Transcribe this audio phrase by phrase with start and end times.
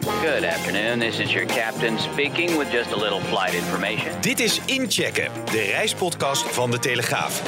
[0.00, 0.98] Good afternoon.
[0.98, 4.20] This is your captain speaking with just a little flight information.
[4.20, 7.42] Dit is Inchecken, de reispodcast van De Telegraaf.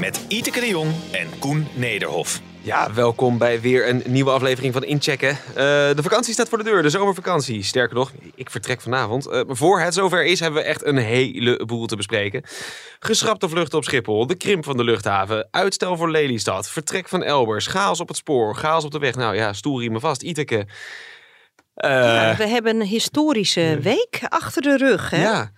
[0.00, 2.40] Met Iteke de Jong en Koen Nederhof.
[2.62, 5.30] Ja, welkom bij weer een nieuwe aflevering van Inchecken.
[5.30, 7.62] Uh, de vakantie staat voor de deur, de zomervakantie.
[7.62, 9.26] Sterker nog, ik vertrek vanavond.
[9.26, 12.42] Uh, voor het zover is, hebben we echt een heleboel te bespreken.
[12.98, 17.66] Geschrapte vluchten op Schiphol, de krimp van de luchthaven, uitstel voor Lelystad, vertrek van Elbers,
[17.66, 19.14] chaos op het spoor, chaos op de weg.
[19.14, 20.66] Nou ja, stoelriemen vast, Iteke.
[21.76, 25.10] Uh, ja, we hebben een historische week achter de rug.
[25.10, 25.22] Hè?
[25.22, 25.50] Ja.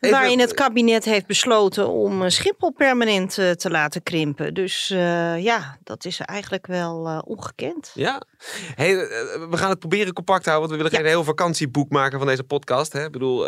[0.00, 4.54] Waarin het kabinet heeft besloten om eh, Schiphol permanent uh, te laten krimpen.
[4.54, 7.90] Dus uh, ja, dat is eigenlijk wel ongekend.
[7.94, 8.22] Ja,
[8.74, 8.96] hey,
[9.50, 10.68] we gaan het proberen compact houden.
[10.68, 12.92] Want we willen geen heel vakantieboek maken van deze podcast.
[12.92, 13.04] Hè?
[13.04, 13.38] Ik bedoel,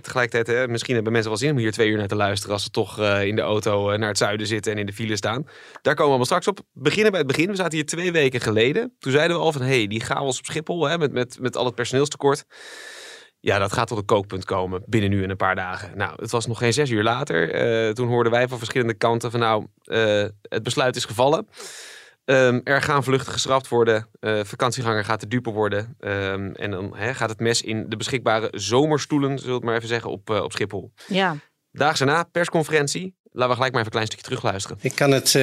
[0.00, 2.54] tegelijkertijd, hè, misschien hebben mensen wel zin om hier twee uur naar te luisteren.
[2.54, 5.42] Als ze toch in de auto naar het zuiden zitten en in de file staan.
[5.82, 6.60] Daar komen we allemaal straks op.
[6.72, 7.48] Beginnen bij het begin.
[7.48, 8.96] We zaten hier twee weken geleden.
[8.98, 11.56] Toen zeiden we al van, hé, hey, die chaos op Schiphol hè, met, met, met
[11.56, 12.44] al het personeelstekort.
[13.44, 15.90] Ja, dat gaat tot een kookpunt komen binnen nu en een paar dagen.
[15.96, 17.64] Nou, het was nog geen zes uur later.
[17.86, 21.48] Uh, toen hoorden wij van verschillende kanten van nou, uh, het besluit is gevallen.
[22.24, 24.08] Um, er gaan vluchten geschrapt worden.
[24.20, 25.96] Uh, vakantieganger gaat de dupe worden.
[26.00, 29.76] Um, en dan hè, gaat het mes in de beschikbare zomerstoelen, zullen we het maar
[29.76, 30.92] even zeggen, op, op Schiphol.
[31.06, 31.36] Ja.
[31.72, 33.14] Daags erna, persconferentie.
[33.32, 34.78] Laten we gelijk maar even een klein stukje terugluisteren.
[34.80, 35.38] Ik kan het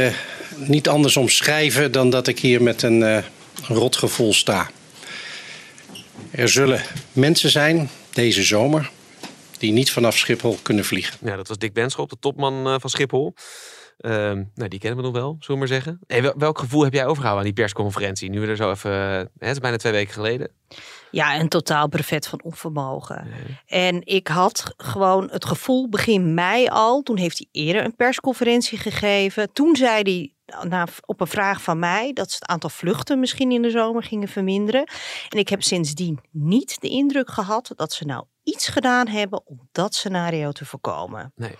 [0.56, 3.24] niet anders omschrijven dan dat ik hier met een
[3.68, 4.70] rotgevoel sta.
[6.32, 6.82] Er zullen
[7.14, 8.92] mensen zijn deze zomer
[9.58, 11.18] die niet vanaf Schiphol kunnen vliegen.
[11.22, 13.34] Ja, dat was Dick Benschop, de topman uh, van Schiphol.
[14.00, 14.12] Uh,
[14.56, 16.00] nou, die kennen we nog wel, zullen we maar zeggen.
[16.08, 18.30] Hey, welk gevoel heb jij overgehouden aan die persconferentie?
[18.30, 20.52] Nu we er zo even, hè, het is bijna twee weken geleden.
[21.12, 23.28] Ja, een totaal brevet van onvermogen.
[23.30, 23.81] Nee.
[23.86, 28.78] En ik had gewoon het gevoel begin mei al, toen heeft hij eerder een persconferentie
[28.78, 29.53] gegeven.
[29.53, 30.34] Toen zei hij
[30.67, 34.03] na, op een vraag van mij dat ze het aantal vluchten misschien in de zomer
[34.03, 34.89] gingen verminderen.
[35.29, 39.69] En ik heb sindsdien niet de indruk gehad dat ze nou iets gedaan hebben om
[39.72, 41.31] dat scenario te voorkomen.
[41.35, 41.56] Nee.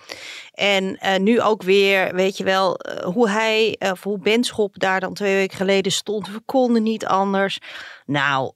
[0.52, 4.78] En uh, nu ook weer, weet je wel, uh, hoe hij, uh, of hoe Benschop
[4.78, 6.28] daar dan twee weken geleden stond.
[6.28, 7.58] We konden niet anders.
[8.06, 8.52] Nou,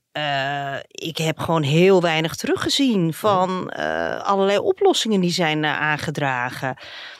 [0.90, 3.72] ik heb gewoon heel weinig teruggezien van
[4.22, 6.76] allerlei oplossingen die zijn aangedragen.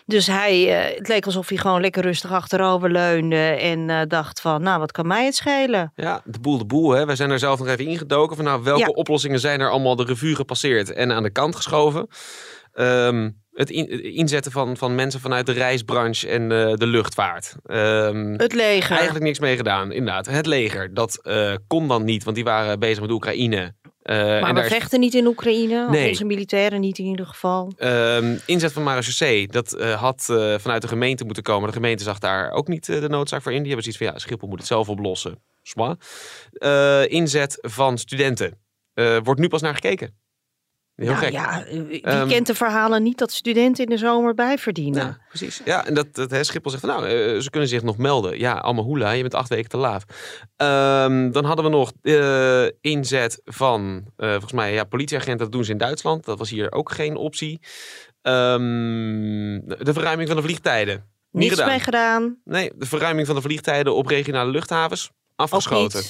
[0.07, 0.61] Dus hij,
[0.97, 5.07] het leek alsof hij gewoon lekker rustig achterover leunde en dacht van, nou, wat kan
[5.07, 5.93] mij het schelen?
[5.95, 7.07] Ja, de boel de boel, hè.
[7.07, 8.87] Wij zijn er zelf nog even ingedoken van, nou, welke ja.
[8.87, 12.09] oplossingen zijn er allemaal de revue gepasseerd en aan de kant geschoven?
[12.75, 17.55] Um, het, in, het, inzetten van, van mensen vanuit de reisbranche en uh, de luchtvaart.
[17.67, 18.91] Um, het leger.
[18.91, 20.27] Eigenlijk niks mee gedaan, inderdaad.
[20.27, 23.75] Het leger, dat uh, kon dan niet, want die waren bezig met Oekraïne.
[24.03, 25.05] Uh, maar we vechten is...
[25.05, 26.09] niet in Oekraïne, nee.
[26.09, 27.72] onze militairen niet in ieder geval.
[27.78, 30.25] Um, inzet van marechaussee, dat had
[30.59, 31.69] vanuit de gemeente moeten komen.
[31.69, 33.62] De gemeente zag daar ook niet de noodzaak voor in.
[33.62, 35.43] Die hebben zoiets van, ja, Schiphol moet het zelf oplossen.
[37.09, 38.59] inzet van studenten.
[39.22, 40.26] wordt nu pas naar gekeken.
[40.97, 41.33] Heel nou, gek.
[41.33, 45.03] Ja, wie um, kent de verhalen niet dat studenten in de zomer bijverdienen?
[45.03, 45.61] Ja, precies.
[45.65, 48.39] Ja, en dat, dat hè, Schiphol zegt van nou, uh, ze kunnen zich nog melden.
[48.39, 50.05] Ja, allemaal hoela, je bent acht weken te laat.
[50.57, 55.65] Um, dan hadden we nog uh, inzet van, uh, volgens mij, ja, politieagenten, dat doen
[55.65, 56.25] ze in Duitsland.
[56.25, 57.61] Dat was hier ook geen optie.
[58.23, 61.05] Um, de verruiming van de vliegtijden.
[61.31, 61.69] Niets gedaan.
[61.69, 62.41] mee gedaan.
[62.45, 65.11] Nee, de verruiming van de vliegtijden op regionale luchthavens.
[65.34, 66.03] Afgeschoten.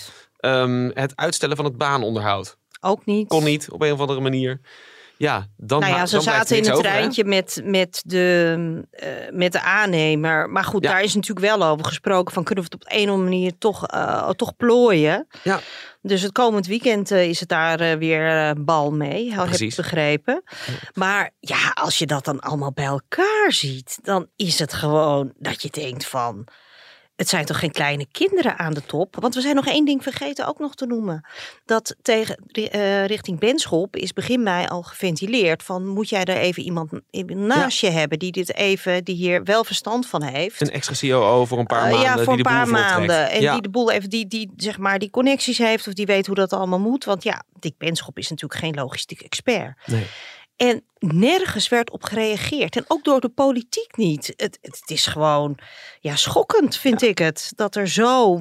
[0.95, 2.59] het uitstellen van het baanonderhoud.
[2.87, 3.29] Ook niet.
[3.29, 4.61] Kon niet, op een of andere manier.
[5.19, 8.57] Ja, dan Nou ja, ze dan zaten in het over, treintje met, met, de,
[8.93, 10.51] uh, met de aannemer.
[10.51, 10.91] Maar goed, Ja.
[10.91, 12.35] daar is natuurlijk wel over gesproken.
[12.35, 15.27] Van kunnen we het op een of andere manier toch, uh, toch plooien?
[15.43, 15.61] Ja.
[16.03, 20.43] Dus het komend weekend uh, is het daar weer bal mee, heb ik begrepen.
[20.95, 25.63] Maar ja, als je dat dan allemaal bij elkaar ziet, dan is het gewoon dat
[25.63, 26.47] je denkt van...
[27.17, 29.17] Het zijn toch geen kleine kinderen aan de top?
[29.21, 31.27] Want we zijn nog één ding vergeten ook nog te noemen.
[31.65, 35.63] Dat tegen, uh, richting Benschop is begin mei al geventileerd.
[35.63, 36.91] Van moet jij er even iemand
[37.27, 37.89] naast ja.
[37.89, 40.61] je hebben die dit even, die hier wel verstand van heeft.
[40.61, 41.99] Een extra COO voor een paar maanden.
[41.99, 43.31] Uh, ja, voor die een paar maanden.
[43.31, 43.53] En ja.
[43.53, 46.35] die de boel even, die, die zeg maar die connecties heeft of die weet hoe
[46.35, 47.05] dat allemaal moet.
[47.05, 49.77] Want ja, Dick Benschop is natuurlijk geen logistiek expert.
[49.87, 50.07] Nee.
[50.57, 52.77] En nergens werd op gereageerd.
[52.77, 54.33] En ook door de politiek niet.
[54.37, 55.59] Het, het is gewoon
[56.01, 57.09] ja, schokkend, vind ja.
[57.09, 57.53] ik het.
[57.55, 58.39] Dat er zo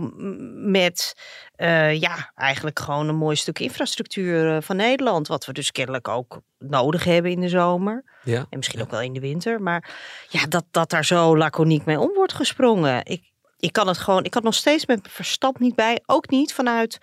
[0.55, 1.15] met
[1.55, 5.27] eh, ja, eigenlijk gewoon een mooi stuk infrastructuur eh, van Nederland.
[5.27, 8.03] Wat we dus kennelijk ook nodig hebben in de zomer.
[8.23, 8.45] Ja.
[8.49, 9.61] En misschien ook wel in de winter.
[9.61, 9.95] Maar
[10.29, 13.05] ja, dat, dat daar zo laconiek mee om wordt gesprongen.
[13.05, 16.01] Ik, ik kan het gewoon, ik had nog steeds met mijn verstand niet bij.
[16.05, 16.97] Ook niet vanuit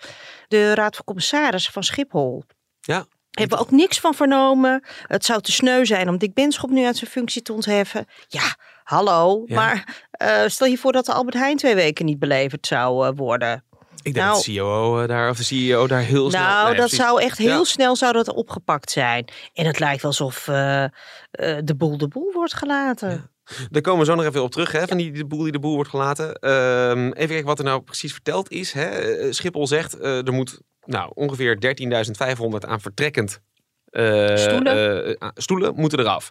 [0.47, 2.43] de Raad van Commissarissen van Schiphol.
[2.81, 3.05] Ja.
[3.39, 4.83] Hebben we ook niks van vernomen.
[5.07, 8.05] Het zou te sneu zijn om Dick Benschop nu uit zijn functie te ontheffen.
[8.27, 9.43] Ja, hallo.
[9.45, 9.55] Ja.
[9.55, 13.11] Maar eh, stel je voor dat de Albert Heijn twee weken niet beleverd zou eh,
[13.15, 13.63] worden.
[14.03, 16.41] Ik denk Nou- dat de CEO eh, daar, of de CEO daar heel snel...
[16.41, 17.05] Nou, Nee, dat precies.
[17.05, 17.63] zou echt heel Ja.
[17.63, 19.25] snel zou dat opgepakt zijn.
[19.53, 23.31] En het lijkt alsof de boel de boel wordt gelaten.
[23.69, 25.59] Daar komen we zo nog even op terug, hè, van die de boel die de
[25.59, 26.33] boel wordt gelaten.
[26.33, 28.71] Ehm, even kijken wat er nou precies verteld is.
[28.71, 28.85] Hè.
[28.85, 33.39] Eh, Schiphol zegt, eh, er moet nou, ongeveer 13.500 aan vertrekkend
[33.85, 35.17] eh, Stoelen?
[35.35, 36.29] stoelen moeten eraf.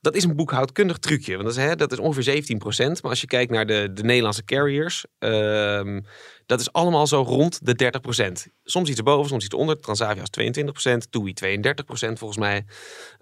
[0.00, 3.20] Dat is een boekhoudkundig trucje, want dat is, hè, dat is ongeveer 17% Maar als
[3.20, 6.00] je kijkt naar de, de Nederlandse carriers, ehm,
[6.46, 9.80] dat is allemaal zo rond de 30% Soms iets erboven, soms iets onder.
[9.80, 12.64] Transavia is 22% TUI 32% volgens mij.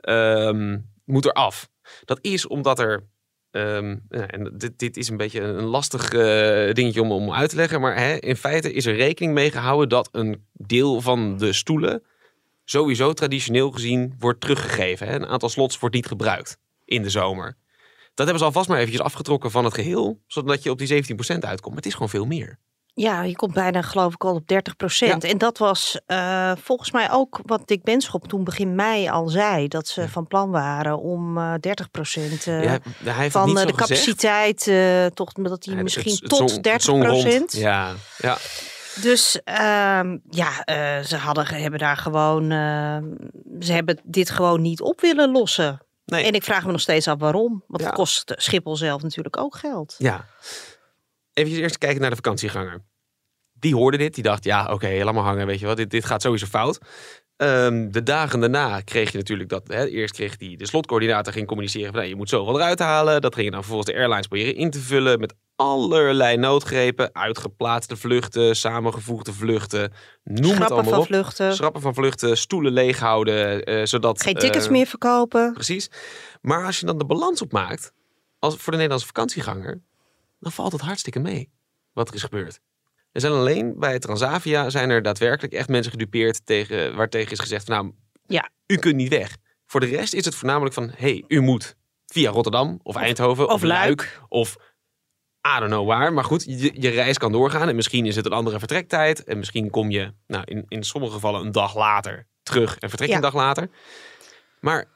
[0.00, 1.68] Ehm, moet er af.
[2.04, 3.06] Dat is omdat er
[3.54, 7.50] Ehm, ja, en dit, dit is een beetje een lastig eh, dingetje om, om uit
[7.50, 7.80] te leggen.
[7.80, 12.02] Maar hè, in feite is er rekening mee gehouden dat een deel van de stoelen
[12.64, 15.06] sowieso traditioneel gezien wordt teruggegeven.
[15.06, 15.14] Hè.
[15.14, 17.56] Een aantal slots wordt niet gebruikt in de zomer.
[18.14, 21.38] Dat hebben ze alvast maar eventjes afgetrokken van het geheel, zodat je op die 17%
[21.38, 21.66] uitkomt.
[21.66, 22.58] Maar het is gewoon veel meer.
[22.96, 25.24] Ja, je komt bijna geloof ik al op 30 procent.
[25.24, 29.68] En dat was eh, volgens mij ook wat Dick Benschop toen begin mei al zei.
[29.68, 33.72] Dat ze van plan waren om eh 30 procent Ja, heeft het van eh, de
[33.74, 37.20] capaciteit, eh, toch, dat hij Ja, misschien het- het tot zong- het 30 zong rond.
[37.22, 37.52] procent.
[37.52, 38.36] Ja, ja.
[39.00, 42.96] Dus ehm, ja, eh, ze hadden, hebben daar gewoon, eh,
[43.60, 45.78] ze hebben dit gewoon niet op willen lossen.
[46.04, 46.24] Nee.
[46.24, 47.64] En ik vraag me nog steeds af waarom.
[47.66, 47.86] Want Ja.
[47.88, 49.94] het kost Schiphol zelf natuurlijk ook geld.
[49.98, 50.24] Ja.
[51.34, 52.82] Even eerst kijken naar de vakantieganger.
[53.52, 56.04] Die hoorde dit, die dacht, ja, oké, laat maar hangen, weet je wat, dit, dit
[56.04, 56.78] gaat sowieso fout.
[57.36, 61.46] Ehm, de dagen daarna kreeg je natuurlijk dat, hè, eerst kreeg die, de slotcoördinator ging
[61.46, 63.20] communiceren van, nou, je moet zoveel eruit halen.
[63.20, 68.56] Dat gingen dan vervolgens de airlines proberen in te vullen met allerlei noodgrepen, uitgeplaatste vluchten,
[68.56, 69.92] samengevoegde vluchten,
[70.24, 71.06] noem het Schrappen allemaal van op.
[71.06, 74.22] vluchten, Schrappen van vluchten, stoelen leeghouden, eh zodat...
[74.22, 75.52] geen tickets eh, meer verkopen.
[75.52, 75.90] Precies.
[76.40, 77.92] Maar als je dan de balans opmaakt,
[78.38, 79.82] als, voor de Nederlandse vakantieganger,
[80.44, 81.50] dan valt het hartstikke mee
[81.92, 82.60] wat er is gebeurd.
[83.12, 87.64] Er zijn alleen bij Transavia zijn er daadwerkelijk echt mensen gedupeerd tegen, waartegen is gezegd
[87.64, 87.92] van nou,
[88.26, 88.50] Ja.
[88.66, 89.36] u kunt niet weg.
[89.66, 91.76] Voor de rest is het voornamelijk van, hey, u moet
[92.06, 94.20] via Rotterdam of Eindhoven of, of Luik.
[94.28, 94.56] of
[95.56, 96.12] I don't know waar.
[96.12, 99.24] Maar goed, je, je reis kan doorgaan en misschien is het een andere vertrektijd.
[99.24, 103.08] En misschien kom je nou, in, in sommige gevallen een dag later terug en vertrek
[103.08, 103.20] je Ja.
[103.20, 103.70] een dag later.
[104.60, 104.88] Maar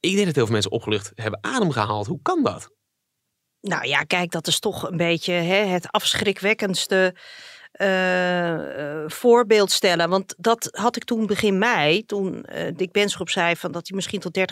[0.00, 2.06] ik denk dat heel veel mensen opgelucht hebben adem gehaald.
[2.06, 2.70] Hoe kan dat?
[3.60, 7.14] Nou ja, kijk, dat is toch een beetje hè, het afschrikwekkendste
[9.06, 10.08] voorbeeld stellen.
[10.08, 13.96] Want dat had ik toen begin mei, toen eh Dick Benschop zei van dat hij
[13.96, 14.42] misschien tot 30%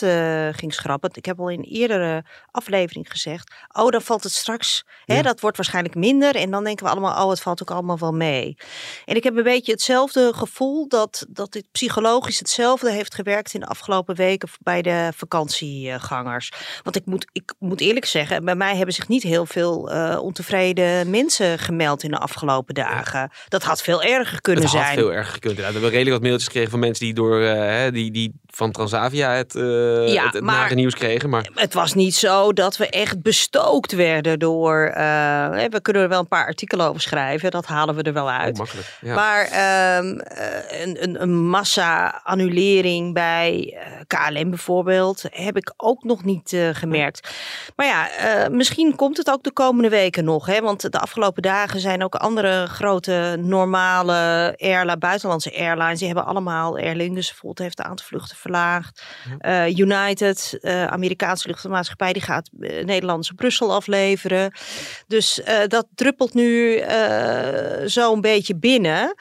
[0.00, 1.10] eh ging schrappen.
[1.12, 5.40] Ik heb al in een eerdere aflevering gezegd, oh dan valt het straks, hè, dat
[5.40, 6.36] wordt waarschijnlijk minder.
[6.36, 8.56] En dan denken we allemaal, oh het valt ook allemaal wel mee.
[9.04, 13.60] En ik heb een beetje hetzelfde gevoel dat, dat dit psychologisch hetzelfde heeft gewerkt in
[13.60, 16.52] de afgelopen weken bij de vakantiegangers.
[16.82, 20.18] Want ik moet, ik moet eerlijk zeggen, bij mij hebben zich niet heel veel eh,
[20.22, 23.30] ontevreden mensen gemeld in de afgelopen dagen.
[23.48, 24.98] Dat had veel erger kunnen het had zijn.
[24.98, 25.66] veel erger inderdaad.
[25.66, 29.30] We hebben redelijk wat mailtjes gekregen van mensen die door eh, die, die van Transavia
[29.32, 31.28] het, eh Ja, het, het maar- nare nieuws kregen.
[31.28, 34.90] Maar Het was niet zo dat we echt bestookt werden door.
[34.94, 38.24] hè, we kunnen er wel een paar artikelen over schrijven, dat halen we er wel
[38.24, 38.56] oh, uit.
[38.58, 38.98] makkelijk.
[39.00, 39.14] Ja.
[39.14, 46.56] Maar ehm, eh, een, een, een massa-annulering bij KLM bijvoorbeeld heb ik ook nog niet
[46.72, 47.28] gemerkt.
[47.76, 48.08] Maar ja,
[48.48, 50.46] misschien komt het ook de komende weken nog.
[50.46, 50.60] Hè?
[50.60, 55.98] Want de afgelopen dagen zijn ook andere grote normale airline, buitenlandse airlines.
[55.98, 59.02] Die hebben allemaal, Aer Lingus bijvoorbeeld heeft een aantal vluchten verlaagd.
[59.38, 64.52] Eh, United, eh, Amerikaanse luchtvaartmaatschappij, die gaat eh, Nederlandse Brussel afleveren.
[65.06, 66.82] Dus dat druppelt nu
[67.86, 69.14] zo een beetje binnen.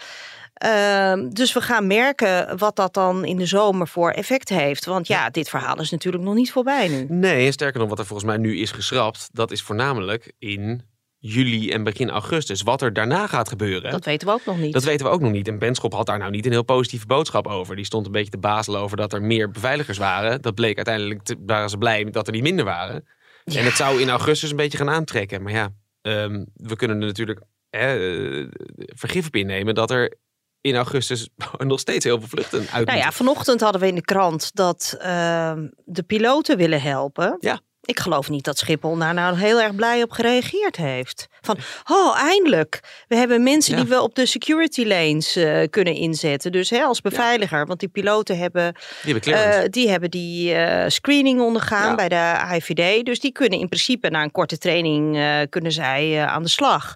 [0.54, 4.86] Ehm, dus we gaan merken wat dat dan in de zomer voor effect heeft.
[4.86, 7.06] Want ja, dit verhaal is natuurlijk nog niet voorbij nu.
[7.10, 10.84] Nee, en sterker nog, wat er volgens mij nu is geschrapt, dat is voornamelijk in
[11.26, 12.62] juli en begin augustus.
[12.62, 13.92] Wat er daarna gaat gebeuren.
[13.92, 14.74] Dat weten we ook nog niet.
[14.74, 15.48] Dat weten we ook nog niet.
[15.48, 17.76] En Benschop had daar nou niet een heel positieve boodschap over.
[17.76, 20.42] Die stond een beetje te bazelen over dat er meer beveiligers waren.
[20.42, 23.08] Dat bleek uiteindelijk, te, waren ze blij dat er niet minder waren.
[23.44, 25.42] En het zou in augustus een beetje gaan aantrekken.
[25.42, 25.70] Maar ja,
[26.02, 28.48] ehm, we kunnen er natuurlijk hè, eh,
[28.86, 30.18] vergif op innemen dat er
[30.62, 34.02] in augustus nog steeds heel veel vluchten uit Nou ja, vanochtend hadden we in de
[34.02, 37.38] krant dat ehm, de piloten willen helpen.
[37.40, 37.62] Ja.
[37.86, 41.28] Ik geloof niet dat Schiphol daar nou heel erg blij op gereageerd heeft.
[41.42, 41.58] Van,
[41.92, 42.80] oh, eindelijk.
[43.08, 43.80] We hebben mensen Ja.
[43.82, 46.52] die we op de security lanes eh, kunnen inzetten.
[46.52, 47.66] Dus hè, als beveiliger.
[47.66, 51.96] Want die piloten hebben Die eh, die hebben die eh, screening ondergaan Ja.
[51.96, 53.06] bij de AIVD.
[53.06, 55.18] Dus die kunnen in principe na een korte training
[55.50, 56.94] kunnen zij aan de slag.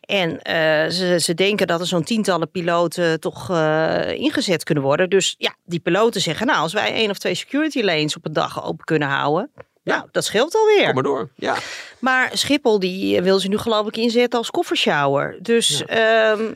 [0.00, 0.40] En
[0.92, 3.50] ze, ze denken dat er zo'n tientallen piloten toch
[4.14, 5.10] ingezet kunnen worden.
[5.10, 8.32] Dus ja, die piloten zeggen, nou, als wij één of twee security lanes op een
[8.32, 9.50] dag open kunnen houden.
[9.82, 9.96] Ja.
[9.96, 10.84] Nou, dat scheelt alweer.
[10.84, 11.28] Kom maar door.
[11.36, 11.56] Ja.
[11.98, 15.38] Maar Schiphol die wil ze nu geloof ik inzetten als koffershower.
[15.42, 16.52] Dus ehm,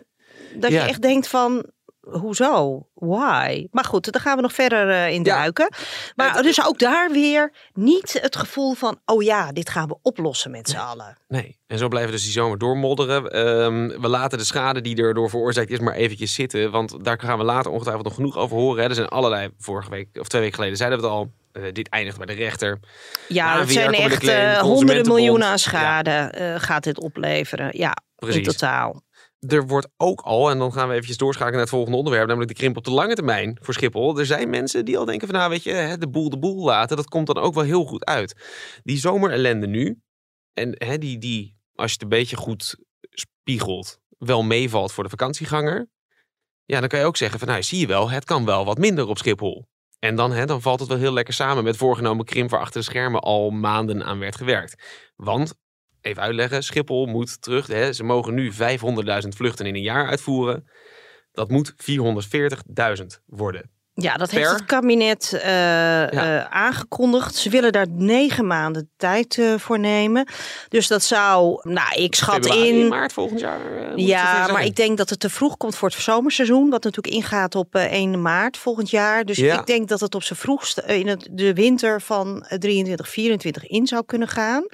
[0.55, 0.83] dat Ja.
[0.83, 1.65] je echt denkt van,
[2.11, 2.87] hoezo?
[2.95, 3.67] Why?
[3.71, 5.37] Maar goed, daar gaan we nog verder eh, in Ja.
[5.37, 5.69] duiken.
[6.17, 10.51] Maar dus ook daar weer niet het gevoel van, oh ja, dit gaan we oplossen
[10.51, 11.17] met z'n allen.
[11.29, 13.31] Nee, en zo blijven we dus die zomer doormodderen.
[13.31, 16.71] Ehm, we laten de schade die erdoor veroorzaakt is maar eventjes zitten.
[16.71, 18.83] Want daar gaan we later ongetwijfeld nog genoeg over horen.
[18.83, 18.89] Hè.
[18.89, 21.31] Er zijn allerlei, vorige week of twee weken geleden zeiden we het al.
[21.53, 22.81] eh, dit eindigt bij de rechter.
[23.29, 27.69] Ja, het zijn echt Claim, eh, honderden miljoenen aan schade gaat dit opleveren.
[27.79, 28.37] Ja, Precies.
[28.37, 29.03] in totaal.
[29.49, 32.51] Er wordt ook al, en dan gaan we eventjes doorschakelen naar het volgende onderwerp, namelijk
[32.51, 34.19] de krimp op de lange termijn voor Schiphol.
[34.19, 36.97] Er zijn mensen die al denken van, nou weet je, de boel de boel laten,
[36.97, 38.35] dat komt dan ook wel heel goed uit.
[38.83, 40.01] Die zomerellende nu,
[40.53, 45.11] en hè, die, die, als je het een beetje goed spiegelt, wel meevalt voor de
[45.11, 45.89] vakantieganger.
[46.65, 48.79] Ja, dan kan je ook zeggen van, nou zie je wel, het kan wel wat
[48.79, 49.67] minder op Schiphol.
[49.99, 52.81] En dan, hè, dan valt het wel heel lekker samen met voorgenomen krimp waar achter
[52.81, 54.83] de schermen al maanden aan werd gewerkt.
[55.17, 55.55] Want
[56.05, 56.63] even uitleggen.
[56.63, 57.67] Schiphol moet terug.
[57.67, 60.69] Hè, ze mogen nu 500.000 vluchten in een jaar uitvoeren.
[61.33, 63.74] Dat moet 440.000 worden.
[63.97, 64.39] Ja, dat Per?
[64.39, 67.35] heeft het kabinet eh, eh, aangekondigd.
[67.35, 70.29] Ze willen daar negen maanden tijd eh, voor nemen.
[70.69, 72.89] Dus dat zou, nou, ik schat Februari, in.
[72.89, 73.61] maart volgend jaar.
[73.97, 76.71] Ja, maar ik denk dat het te vroeg komt voor het zomerseizoen.
[76.71, 79.25] Wat natuurlijk ingaat op eh, 1 maart volgend jaar.
[79.25, 79.59] Dus Ja.
[79.59, 83.09] ik denk dat het op zijn vroegst eh, in het, de winter van eh, 23,
[83.09, 84.67] 24 in zou kunnen gaan.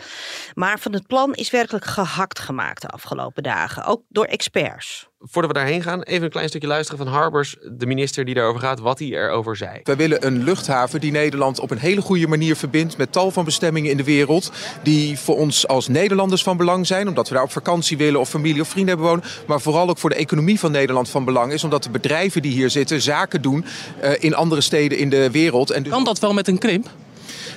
[0.54, 3.84] Maar van het plan is werkelijk gehakt gemaakt de afgelopen dagen.
[3.84, 5.09] Ook door experts.
[5.22, 8.60] Voordat we daarheen gaan, even een klein stukje luisteren van Harbers, de minister die daarover
[8.60, 9.80] gaat, wat hij erover zei.
[9.82, 13.44] Wij willen een luchthaven die Nederland op een hele goede manier verbindt met tal van
[13.44, 14.52] bestemmingen in de wereld.
[14.82, 18.28] Die voor ons als Nederlanders van belang zijn, omdat we daar op vakantie willen of
[18.28, 19.30] familie of vrienden hebben wonen.
[19.46, 22.52] Maar vooral ook voor de economie van Nederland van belang is, omdat de bedrijven die
[22.52, 23.64] hier zitten zaken doen
[24.00, 25.70] eh, in andere steden in de wereld.
[25.70, 26.88] En dus Kan dat wel met een krimp?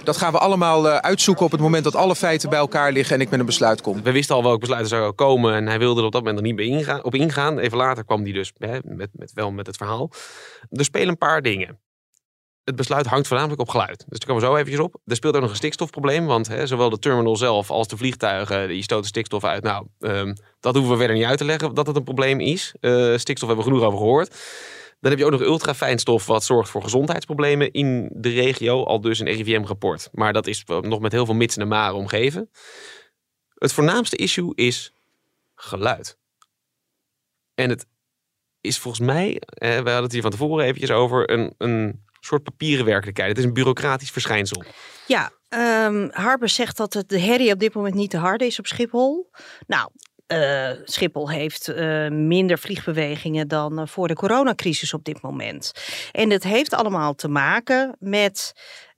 [0.04, 3.16] Dat gaan we allemaal eh, uitzoeken op het moment dat alle feiten bij elkaar liggen
[3.16, 4.04] en ik met een besluit kom.
[4.04, 6.46] We wisten al welk besluit er zou komen en hij wilde er op dat moment
[6.46, 7.60] nog niet ingaan, op ingaan.
[7.60, 10.12] Even later kwam hij dus hè, met, met, wel met het verhaal.
[10.70, 11.80] Er spelen een paar dingen.
[12.64, 14.06] Het besluit hangt voornamelijk op geluid.
[14.08, 14.96] Dus daar komen we zo eventjes op.
[15.06, 16.26] Er speelt ook nog een stikstofprobleem.
[16.26, 19.64] Want hè, zowel de terminal zelf als de vliegtuigen die stoten stikstof uit.
[19.64, 22.76] Nou, ehm, dat hoeven we verder niet uit te leggen dat het een probleem is.
[22.80, 24.36] Eh, stikstof hebben we genoeg over gehoord.
[25.04, 28.84] Dan heb je ook nog ultrafijnstof wat zorgt voor gezondheidsproblemen in de regio.
[28.84, 30.10] Al dus een RIVM-rapport.
[30.12, 32.50] Maar dat is wel nog met heel veel mits en maren omgeven.
[33.56, 34.94] Het voornaamste issue is
[35.56, 36.18] geluid.
[37.56, 37.86] En het
[38.62, 42.44] is volgens mij, eh, we hadden het hier van tevoren eventjes over, een, een soort
[42.44, 43.30] papieren werkelijkheid.
[43.30, 44.64] Het is een bureaucratisch verschijnsel.
[45.08, 45.32] Ja,
[46.12, 49.30] Harper zegt dat het de herrie op dit moment niet te hard is op Schiphol.
[49.68, 49.90] Nou,
[50.34, 55.72] eh, Schiphol heeft eh, minder vliegbewegingen dan eh, voor de coronacrisis op dit moment.
[56.12, 58.54] En het heeft allemaal te maken met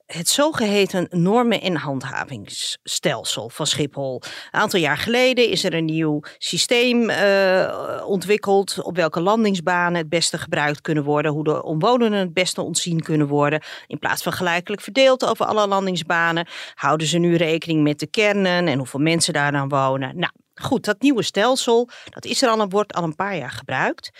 [0.06, 4.22] het zogeheten normen- en handhavingsstelsel van Schiphol.
[4.24, 7.10] Een aantal jaar geleden is er een nieuw systeem
[8.04, 13.02] ontwikkeld op welke landingsbanen het beste gebruikt kunnen worden, hoe de omwonenden het beste ontzien
[13.02, 13.62] kunnen worden.
[13.86, 18.68] In plaats van gelijkelijk verdeeld over alle landingsbanen, houden ze nu rekening met de kernen
[18.68, 20.18] en hoeveel mensen daar dan wonen.
[20.18, 20.32] Nou,
[20.62, 24.10] goed, dat nieuwe stelsel, dat is er al, een- wordt al een paar jaar gebruikt.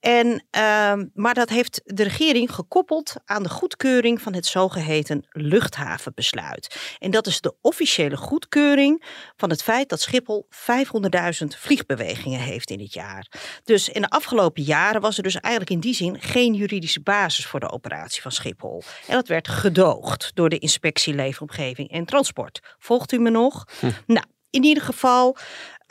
[0.00, 6.96] En, ehm, maar dat heeft de regering gekoppeld aan de goedkeuring van het zogeheten luchthavenbesluit.
[6.98, 9.04] En dat is de officiële goedkeuring
[9.36, 13.26] van het feit dat Schiphol 500.000 vliegbewegingen heeft in het jaar.
[13.64, 17.46] Dus in de afgelopen jaren was er dus eigenlijk in die zin geen juridische basis
[17.46, 18.82] voor de operatie van Schiphol.
[19.06, 22.60] En dat werd gedoogd door de inspectie Leefomgeving en Transport.
[22.78, 23.64] Volgt u me nog?
[24.06, 25.36] Nou, in ieder geval,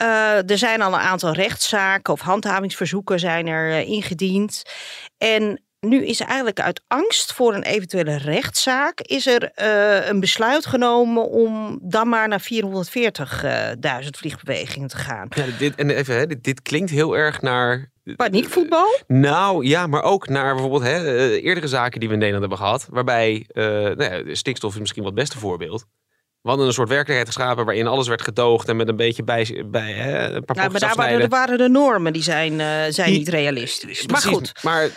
[0.02, 4.62] eh, er zijn al een aantal rechtszaken of handhavingsverzoeken zijn er eh, ingediend.
[5.18, 10.66] En nu is eigenlijk uit angst voor een eventuele rechtszaak is er eh, een besluit
[10.66, 12.42] genomen om dan maar naar
[14.02, 15.28] 440.000 vliegbewegingen te gaan.
[15.30, 17.90] Ja, dit, en even, hè, dit, dit klinkt heel erg naar...
[18.16, 18.98] Paniekvoetbal?
[19.06, 22.86] Nou ja, maar ook naar bijvoorbeeld hè, eerdere zaken die we in Nederland hebben gehad.
[22.90, 25.86] Waarbij nou ja, stikstof is misschien wel het beste voorbeeld.
[26.42, 29.64] We hadden een soort werkelijkheid geschapen waarin alles werd gedoogd en met een beetje bij,
[29.66, 32.66] bij hè, een paar Nou, maar daar waren, er waren de normen die zijn, eh,
[32.88, 34.06] zijn Die- niet realistisch.
[34.06, 34.90] Maar Precies, goed, Maar eh,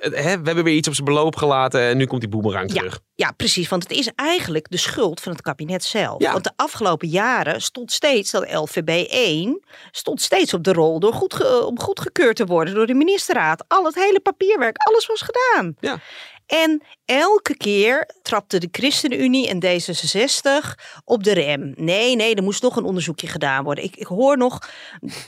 [0.00, 2.78] hè, we hebben weer iets op zijn beloop gelaten en nu komt die boemerang Ja.
[2.78, 3.00] terug.
[3.14, 3.68] Ja, precies.
[3.68, 6.22] Want het is eigenlijk de schuld van het kabinet zelf.
[6.22, 6.32] Ja.
[6.32, 11.12] Want de afgelopen jaren stond steeds dat LVB 1 stond steeds op de rol door
[11.12, 13.64] goed om goedgekeurd te worden door de ministerraad.
[13.68, 15.76] Al het hele papierwerk, alles was gedaan.
[15.80, 15.98] Ja.
[16.46, 21.72] En elke keer trapte de ChristenUnie en D66 op de rem.
[21.76, 23.84] Nee, nee, er moest nog een onderzoekje gedaan worden.
[23.84, 24.68] Ik, ik hoor nog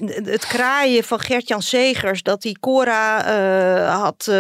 [0.05, 4.35] het kraaien van Gert-Jan Segers dat die Cora eh, had, eh,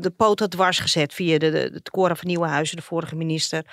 [0.00, 3.64] de poot had dwars gezet via de, de, Cora van Nieuwenhuizen, de vorige minister,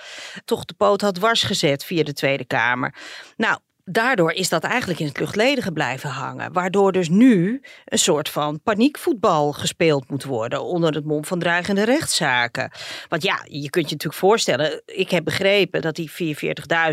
[0.46, 2.96] toch de poot had dwars gezet via de Tweede Kamer.
[3.38, 6.54] Nou, daardoor is dat eigenlijk in het luchtledige blijven hangen.
[6.54, 11.84] Waardoor dus nu een soort van paniekvoetbal gespeeld moet worden onder het mom van dreigende
[11.84, 12.72] rechtszaken.
[13.10, 16.12] Want ja, je kunt je natuurlijk voorstellen, ik heb begrepen dat die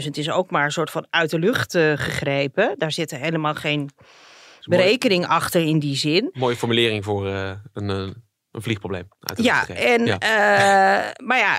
[0.02, 2.74] 44.000 is ook maar een soort van uit de lucht eh, gegrepen.
[2.78, 4.82] Daar zit helemaal geen mooi.
[4.82, 6.30] berekening achter in die zin.
[6.32, 8.08] Mooie formulering voor eh, een, eh,
[8.52, 9.08] een vliegprobleem.
[9.20, 10.18] uit Ja, en, Ja.
[10.18, 11.58] eh, maar ja,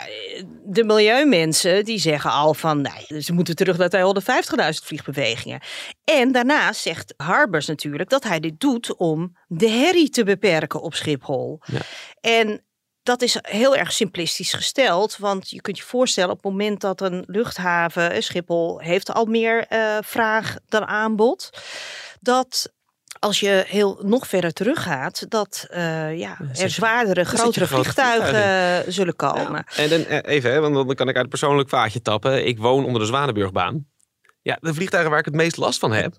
[0.65, 5.61] de milieumensen die zeggen al van, nee, ze moeten terug naar 250.000 vliegbewegingen.
[6.03, 10.93] En daarnaast zegt Harbers natuurlijk dat hij dit doet om de herrie te beperken op
[10.93, 11.59] Schiphol.
[11.65, 11.79] Ja.
[12.21, 12.63] En
[13.03, 17.01] dat is heel erg simplistisch gesteld, want je kunt je voorstellen op het moment dat
[17.01, 21.49] een luchthaven, eh, Schiphol, heeft al meer eh, vraag dan aanbod,
[22.19, 22.72] dat
[23.23, 28.93] als je heel nog verder teruggaat, dat eh, ja, er zwaardere, grotere grote vliegtuigen vliegtuigen
[28.93, 29.65] zullen komen.
[29.75, 32.47] En dan, eh, even, hè, want dan kan ik uit een persoonlijk vaatje tappen.
[32.47, 33.87] Ik woon onder de Zwanenburgbaan.
[34.41, 36.15] Ja, de vliegtuigen waar ik het meest last van heb,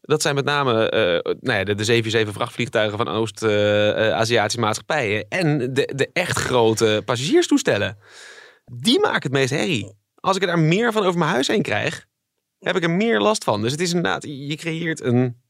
[0.00, 5.26] dat zijn met name eh, nou ja, de, de 747 vrachtvliegtuigen van Oost-Aziatische maatschappijen.
[5.28, 7.98] En de, de echt grote passagierstoestellen.
[8.72, 9.92] Die maken het meest herrie.
[10.14, 12.06] Als ik er daar meer van over mijn huis heen krijg,
[12.58, 13.62] heb ik er meer last van.
[13.62, 15.42] Dus het is inderdaad, je creëert een...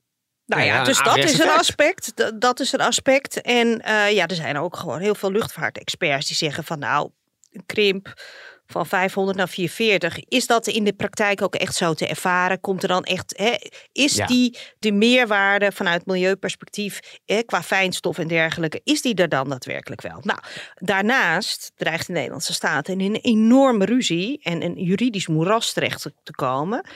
[0.46, 2.12] Nou ja, ja, dus dat is een aspect.
[2.40, 3.40] Dat is een aspect.
[3.40, 7.10] En eh, ja, er zijn ook gewoon heel veel luchtvaartexperts die zeggen van nou,
[7.52, 8.22] een krimp
[8.66, 10.24] van 500 naar 440.
[10.28, 12.60] Is dat in de praktijk ook echt zo te ervaren?
[12.60, 13.54] Komt er dan echt, hè,
[13.92, 14.26] is Ja.
[14.26, 20.00] die de meerwaarde vanuit milieuperspectief hè, qua fijnstof en dergelijke, is die er dan daadwerkelijk
[20.00, 20.18] wel?
[20.22, 20.38] Nou,
[20.74, 26.12] daarnaast dreigt de Nederlandse staat in een enorme ruzie en een juridisch moeras terecht te-
[26.22, 26.86] te komen.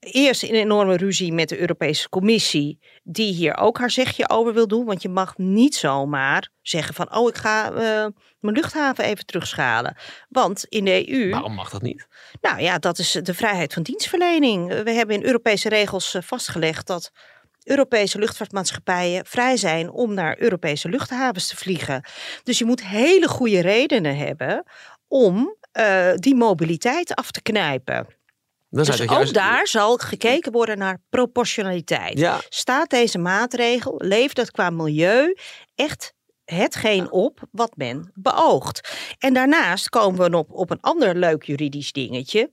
[0.00, 4.54] Eerst in een enorme ruzie met de Europese Commissie, die hier ook haar zegje over
[4.54, 4.84] wil doen.
[4.84, 8.06] Want je mag niet zomaar zeggen van, oh, ik ga eh,
[8.40, 9.96] mijn luchthaven even terugschalen.
[10.28, 12.06] Want in de EU, Waarom mag dat niet?
[12.40, 14.82] nou ja, dat is de vrijheid van dienstverlening.
[14.82, 17.10] We hebben in Europese regels eh, vastgelegd dat
[17.64, 22.04] Europese luchtvaartmaatschappijen vrij zijn om naar Europese luchthavens te vliegen.
[22.42, 24.64] Dus je moet hele goede redenen hebben
[25.08, 28.06] om eh, die mobiliteit af te knijpen.
[28.74, 32.18] Dan Dus ook juist- daar zal gekeken worden naar proportionaliteit.
[32.18, 35.36] Ja, Staat deze maatregel, levert het qua milieu
[35.74, 36.12] echt
[36.44, 38.92] hetgeen op wat men beoogt?
[39.18, 42.50] En daarnaast komen we op, op een ander leuk juridisch dingetje.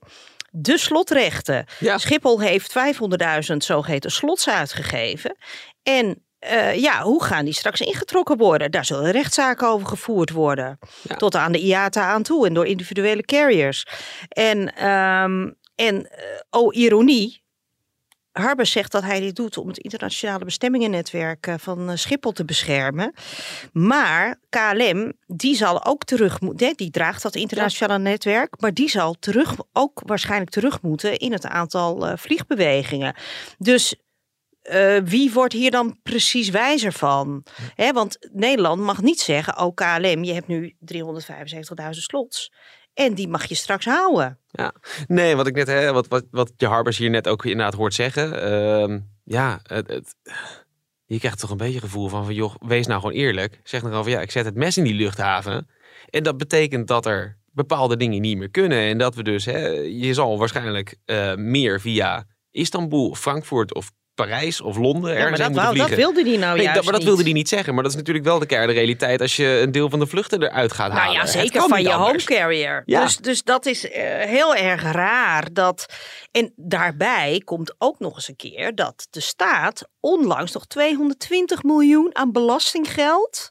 [0.50, 1.64] De slotrechten.
[1.78, 1.98] Ja.
[1.98, 5.36] Schiphol heeft 500.000 zogeheten slots uitgegeven.
[5.82, 8.70] En eh, ja, hoe gaan die straks ingetrokken worden?
[8.70, 10.78] Daar zullen rechtszaken over gevoerd worden.
[11.02, 11.16] Ja.
[11.16, 13.86] Tot aan de IATA aan toe en door individuele carriers.
[14.28, 17.40] En, ehm, en eh, oh, ironie.
[18.32, 22.44] Harbers zegt dat hij dit doet om het internationale bestemmingennetwerk eh, van eh, Schiphol te
[22.44, 23.14] beschermen.
[23.72, 29.14] Maar KLM, die zal ook terug moeten, die draagt dat internationale netwerk, maar die zal
[29.18, 33.14] terug, ook waarschijnlijk terug moeten in het aantal vliegbewegingen.
[33.58, 33.94] Dus
[35.04, 37.44] wie wordt hier dan precies wijzer van?
[37.74, 42.52] Hè, want Nederland mag niet zeggen, oh KLM, je hebt nu 375.000 slots.
[42.94, 44.38] En die mag je straks houden.
[45.06, 47.94] Nee, wat ik net, hè, wat, wat, wat je Harbers hier net ook inderdaad hoort
[47.94, 48.42] zeggen.
[48.42, 50.14] ehm, ja, het,
[51.06, 53.60] je krijgt toch een beetje het gevoel van, van, joh, wees nou gewoon eerlijk.
[53.64, 55.68] Zeg gewoon van, ja, ik zet het mes in die luchthaven.
[56.10, 58.78] En dat betekent dat er bepaalde dingen niet meer kunnen.
[58.78, 64.60] En dat we dus, hè, je zal waarschijnlijk eh, meer via Istanbul, Frankfurt of Parijs
[64.60, 65.96] of Londen Ja, ergens maar dat, moeten wou, dat vliegen.
[66.14, 67.74] wilde die nou Nee, juist dat, maar dat wilde hij niet zeggen.
[67.74, 70.42] Maar dat is natuurlijk wel de keiharde realiteit als je een deel van de vluchten
[70.42, 71.14] eruit gaat Nou halen.
[71.14, 72.26] ja, Het zeker van je anders.
[72.26, 72.82] home carrier.
[72.86, 73.02] Ja.
[73.04, 75.48] Dus, dus dat is eh, heel erg raar.
[75.52, 75.86] Dat,
[76.30, 82.10] en daarbij komt ook nog eens een keer dat de staat onlangs nog 220 miljoen
[82.16, 83.50] aan belastinggeld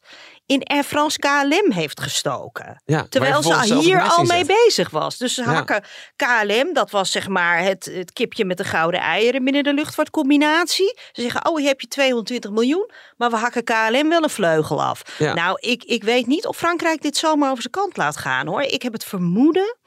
[0.52, 2.82] in Air France KLM heeft gestoken.
[2.86, 4.48] Ja, Terwijl ze hier al mee zet.
[4.66, 5.18] bezig was.
[5.18, 5.54] Dus ze Ja.
[5.54, 5.84] hakken
[6.16, 10.98] KLM, dat was zeg maar het, het kipje met de gouden eieren binnen de luchtvaartcombinatie.
[11.12, 14.84] Ze zeggen, oh, hier heb je 220 miljoen, maar we hakken KLM wel een vleugel
[14.84, 15.02] af.
[15.18, 15.34] Ja.
[15.34, 18.62] Nou, ik, ik weet niet of Frankrijk dit zomaar over zijn kant laat gaan hoor.
[18.62, 19.78] Ik heb het vermoeden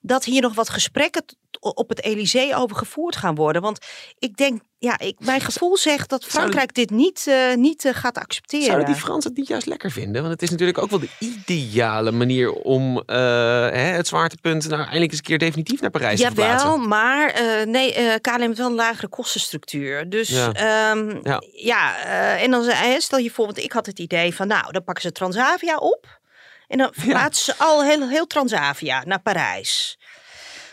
[0.00, 1.24] dat hier nog wat gesprekken
[1.60, 3.62] op het Elysée over gevoerd gaan worden.
[3.62, 3.78] Want
[4.18, 8.18] ik denk, ja, ik, mijn gevoel zegt dat Frankrijk dit niet, eh, niet eh, gaat
[8.18, 8.66] accepteren.
[8.66, 10.20] Zouden die Fransen het niet juist lekker vinden?
[10.20, 14.80] Want het is natuurlijk ook wel de ideale manier om eh, hè, het zwaartepunt nou
[14.80, 16.88] eindelijk eens een keer definitief naar Parijs te Jawel, verplaatsen.
[16.88, 17.34] maar
[17.66, 20.08] nee, KLM heeft wel een lagere kostenstructuur.
[20.08, 20.50] Dus Ja.
[20.54, 21.42] ja, Ja.
[21.52, 21.96] ja
[22.36, 22.64] en dan
[22.98, 26.17] stel je voor, want ik had het idee van, nou, dan pakken ze Transavia op.
[26.68, 29.98] En dan verplaatsen ze al heel, heel Transavia naar Parijs.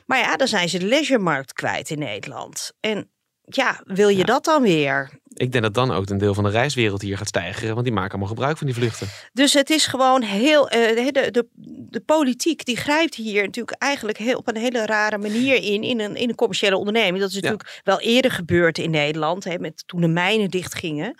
[0.06, 2.72] Maar ja, dan zijn ze de leisuremarkt kwijt in Nederland.
[2.80, 3.10] En
[3.42, 4.24] ja, wil je Ja.
[4.24, 5.10] dat dan weer?
[5.34, 7.72] Ik denk dat dan ook een deel van de reiswereld hier gaat stijgen.
[7.74, 9.08] Want die maken allemaal gebruik van die vluchten.
[9.34, 10.70] Dus het is gewoon heel.
[10.70, 11.48] eh, de, de,
[11.90, 15.84] de politiek die grijpt hier natuurlijk eigenlijk heel, op een hele rare manier in.
[15.84, 17.20] In een, in een commerciële onderneming.
[17.20, 19.44] Dat is natuurlijk wel eerder gebeurd in Nederland.
[19.44, 21.18] Hè, met, toen de mijnen dichtgingen.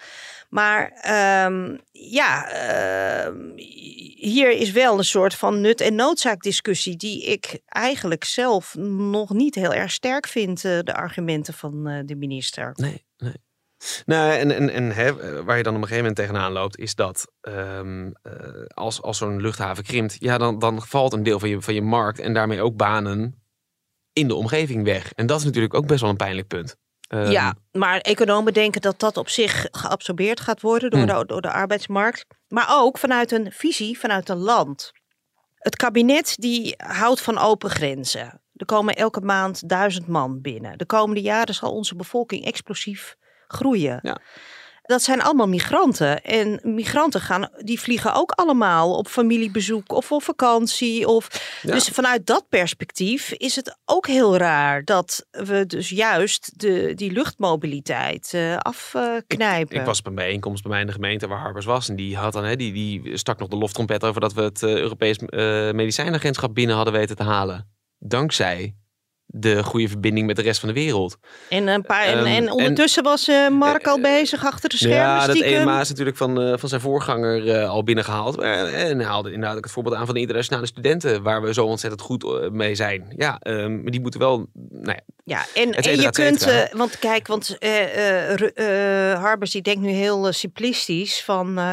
[0.56, 3.52] Maar ehm, ja, ehm,
[4.16, 6.96] hier is wel een soort van nut- en noodzaakdiscussie.
[6.96, 10.66] die ik eigenlijk zelf nog niet heel erg sterk vind.
[10.66, 12.72] eh, de argumenten van eh, de minister.
[12.76, 13.34] Nee, nee.
[14.06, 16.96] Nou, en, en, en hè, waar je dan op een gegeven moment tegenaan loopt, is
[16.96, 18.32] dat ehm, eh,
[18.68, 21.82] als, als zo'n luchthaven krimpt, ja, dan, dan valt een deel van je, van je
[21.82, 23.44] markt en daarmee ook banen
[24.14, 25.14] in de omgeving weg.
[25.14, 26.78] En dat is natuurlijk ook best wel een pijnlijk punt.
[27.08, 31.20] Ehm, Ja, maar economen denken dat dat op zich geabsorbeerd gaat worden door, Hmm.
[31.20, 32.26] de, door de arbeidsmarkt.
[32.48, 34.92] Maar ook vanuit een visie, vanuit een land.
[35.56, 38.42] Het kabinet die houdt van open grenzen.
[38.54, 40.78] Er komen elke maand duizend man binnen.
[40.78, 43.16] De komende jaren zal onze bevolking explosief
[43.48, 44.00] groeien.
[44.02, 44.18] Ja.
[44.86, 46.24] Dat zijn allemaal migranten.
[46.24, 51.08] En migranten gaan, die vliegen ook allemaal op familiebezoek of op vakantie.
[51.08, 51.28] Of,
[51.62, 51.72] Ja.
[51.72, 57.12] Dus vanuit dat perspectief is het ook heel raar dat we dus juist de, die
[57.12, 59.80] luchtmobiliteit eh, afknijpen.
[59.80, 61.90] Ik was op een bijeenkomst bij mij in de gemeente waar Harbers was.
[61.90, 64.64] En die, had dan, hè, die, die stak nog de loftrompet over dat we het
[64.64, 67.74] eh, Europees eh, Medicijnagentschap binnen hadden weten te halen.
[68.00, 68.76] Dankzij
[69.38, 71.18] de goede verbinding met de rest van de wereld.
[71.50, 74.78] En, een paar, en, Ehm, en en- ondertussen was eh, Mark al bezig achter de
[74.78, 74.98] schermen.
[75.00, 75.36] Ja, dat.
[75.40, 78.40] EMA is natuurlijk van, eh, van zijn voorganger eh, al binnengehaald.
[78.40, 82.02] Eh, En haalde inderdaad het voorbeeld aan van de internationale studenten, waar we zo ontzettend
[82.02, 83.14] goed eh, mee zijn.
[83.18, 84.46] Ja, ehm, maar die moeten wel.
[84.70, 89.52] Nou ja, Ja, en, en je kunt, eh, want kijk, want eh eh, eh, Harbers
[89.52, 91.72] die denkt nu heel eh, simplistisch van, eh,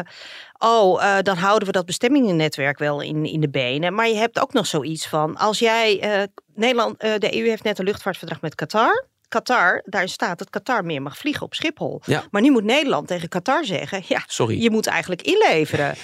[0.63, 3.93] oh, eh, dan houden we dat bestemmingennetwerk wel in, in de benen.
[3.93, 6.23] Maar je hebt ook nog zoiets van, als jij, eh,
[6.55, 9.05] Nederland, eh, de EU heeft net een luchtvaartverdrag met Qatar.
[9.27, 12.01] Qatar, daar staat dat Qatar meer mag vliegen op Schiphol.
[12.05, 12.23] Ja.
[12.31, 14.61] Maar nu moet Nederland tegen Qatar zeggen, ja, sorry.
[14.61, 15.95] je moet eigenlijk inleveren.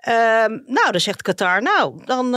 [0.00, 2.30] Ehm, nou, dan zegt Qatar, nou, dan,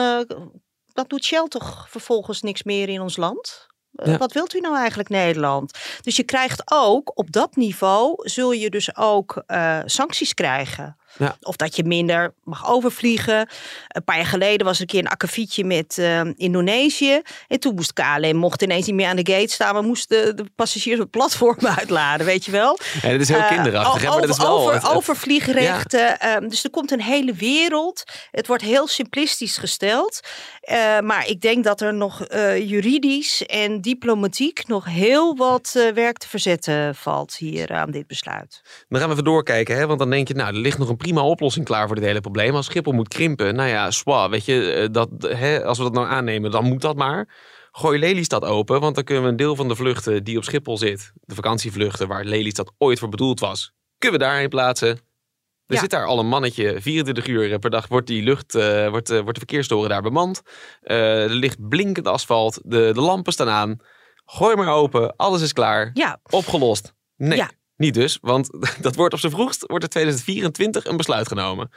[0.93, 3.67] dan doet Shell toch vervolgens niks meer in ons land.
[3.91, 4.17] Ja.
[4.17, 5.77] Wat wilt u nou eigenlijk Nederland?
[6.01, 9.43] Dus je krijgt ook op dat niveau zul je dus ook
[9.85, 10.97] sancties krijgen.
[11.17, 11.37] Ja.
[11.41, 13.49] Of dat je minder mag overvliegen.
[13.87, 17.21] Een paar jaar geleden was er een keer een akkefietje met eh, Indonesië.
[17.47, 20.45] En toen moest KLM mocht ineens niet meer aan de gate staan, maar moesten de
[20.55, 22.77] passagiers op het platform uitladen, weet je wel?
[23.01, 24.01] Ja, dat is heel Eh, kinderachtig.
[24.01, 26.19] hè, o- maar dat is wel over, het- het- overvliegrechten.
[26.19, 28.03] ehm, dus er komt een hele wereld.
[28.31, 30.19] Het wordt heel simplistisch gesteld.
[30.61, 32.25] Eh, maar ik denk dat er nog
[32.57, 38.61] juridisch en diplomatiek nog heel wat werk te verzetten valt hier aan dit besluit.
[38.89, 39.87] Dan gaan we even doorkijken, hè?
[39.87, 42.19] want dan denk je, nou, er ligt nog een prima oplossing klaar voor dit hele
[42.21, 42.55] probleem.
[42.55, 45.93] Als Schiphol moet krimpen, nou ja, swa, weet je, eh, dat, hè, als we dat
[45.93, 47.35] nou aannemen, dan moet dat maar.
[47.71, 50.77] Gooi Lelystad open, want dan kunnen we een deel van de vluchten die op Schiphol
[50.77, 54.89] zit, de vakantievluchten waar Lelystad ooit voor bedoeld was, kunnen we daarheen plaatsen.
[54.89, 55.79] Er Ja.
[55.79, 59.15] zit daar al een mannetje, 24 uur per dag wordt die lucht, eh, wordt, eh,
[59.19, 60.41] wordt de verkeerstoren daar bemand.
[60.81, 63.77] Eh, er ligt blinkend asfalt, de, de lampen staan aan.
[64.25, 65.89] Gooi maar open, alles is klaar.
[65.93, 66.93] Ja, Opgelost.
[67.15, 67.49] Nee, Ja.
[67.75, 68.17] Niet dus.
[68.21, 68.49] Want
[68.81, 71.69] dat wordt op zijn vroegst, wordt er 2024 een besluit genomen.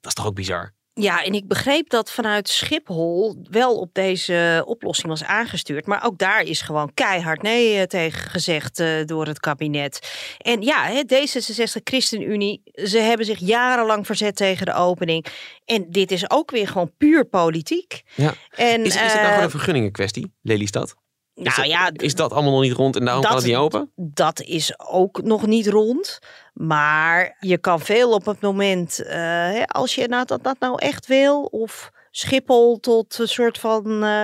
[0.00, 0.76] Dat is toch ook bizar?
[1.00, 5.86] Ja, en ik begreep dat vanuit Schiphol wel op deze oplossing was aangestuurd.
[5.86, 10.12] Maar ook daar is gewoon keihard nee eh, tegen gezegd eh, door het kabinet.
[10.38, 15.26] En ja, hè, D66, ChristenUnie, ze hebben zich jarenlang verzet tegen de opening.
[15.64, 18.02] En dit is ook weer gewoon puur politiek.
[18.14, 18.34] Ja.
[18.50, 20.96] En, Is, is het nou eh, gewoon een vergunningenkwestie, Lelystad?
[21.38, 23.48] Is, nou dat, ja, is dat allemaal nog niet rond en daarom dat- kan het
[23.50, 23.90] niet open?
[23.96, 26.18] Dat is ook nog niet rond.
[26.52, 31.06] Maar je kan veel op het moment, eh, als je nou, dat, dat nou echt
[31.06, 34.22] wil, of Schiphol tot een soort van, eh,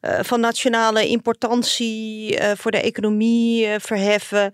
[0.00, 4.52] eh, van nationale importantie voor de economie verheffen.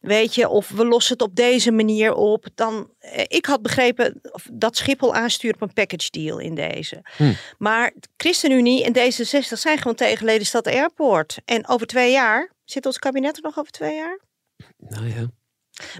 [0.00, 2.46] Weet je, of we lossen het op deze manier op.
[2.54, 4.20] Dan, eh, ik had begrepen
[4.52, 7.00] dat Schiphol aanstuurt op een package deal in deze.
[7.16, 7.32] Hm.
[7.58, 11.38] Maar ChristenUnie en D66 zijn gewoon tegen Lelystad Airport.
[11.44, 14.20] En over twee jaar, zit ons kabinet er nog over twee jaar?
[14.78, 15.30] Nou ja.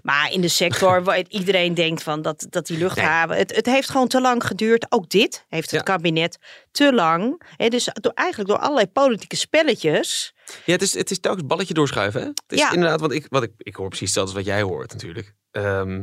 [0.03, 3.37] Maar in de sector waar iedereen denkt van dat, dat die luchthaven.
[3.37, 4.87] Het, het heeft gewoon te lang geduurd.
[4.89, 5.95] Ook dit heeft het Ja.
[5.95, 6.39] kabinet
[6.71, 7.43] te lang.
[7.57, 10.35] Hè, dus door, eigenlijk door allerlei politieke spelletjes.
[10.65, 12.21] Ja, het is, het is telkens balletje doorschuiven.
[12.21, 12.27] Hè?
[12.27, 12.73] Het is Ja.
[12.73, 15.35] inderdaad, want ik, wat ik, ik hoor precies hetzelfde als wat jij hoort natuurlijk.
[15.51, 16.03] Ehm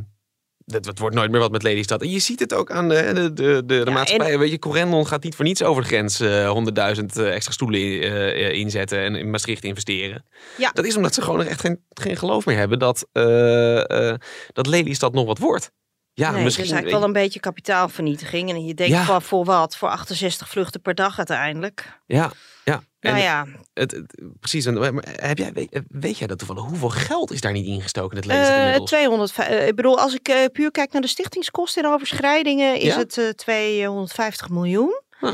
[0.71, 2.01] dat, dat wordt nooit meer wat met Lelystad.
[2.01, 4.39] En je ziet het ook aan de, de, de, de, de Ja, maatschappij.
[4.39, 7.80] Weet je, Corendon gaat niet voor niets over de grens eh 100.000 eh, extra stoelen
[7.82, 10.25] eh, eh, inzetten en in Maastricht investeren.
[10.58, 10.71] Ja.
[10.73, 14.15] Dat is omdat ze gewoon echt geen, geen geloof meer hebben dat, eh, eh,
[14.53, 15.71] dat Lelystad nog wat wordt.
[16.13, 16.63] Ja, nee, misschien.
[16.63, 18.49] het is eigenlijk wel een beetje kapitaalvernietiging.
[18.49, 19.03] En je denkt Ja.
[19.03, 19.77] van voor wat?
[19.77, 21.99] Voor 68 vluchten per dag uiteindelijk.
[22.06, 22.32] Ja,
[22.71, 22.82] ja.
[22.99, 24.65] En nou ja, het, het- precies.
[24.65, 26.63] En, maar heb jij, weet, weet jij dat toevallig?
[26.63, 28.86] Hoeveel geld is daar niet ingestoken in het?
[28.88, 29.34] 200.
[29.38, 32.97] eh, ik bedoel, als ik eh, puur kijk naar de stichtingskosten en overschrijdingen, is Ja?
[32.97, 35.01] het eh 250 miljoen.
[35.19, 35.34] Huh.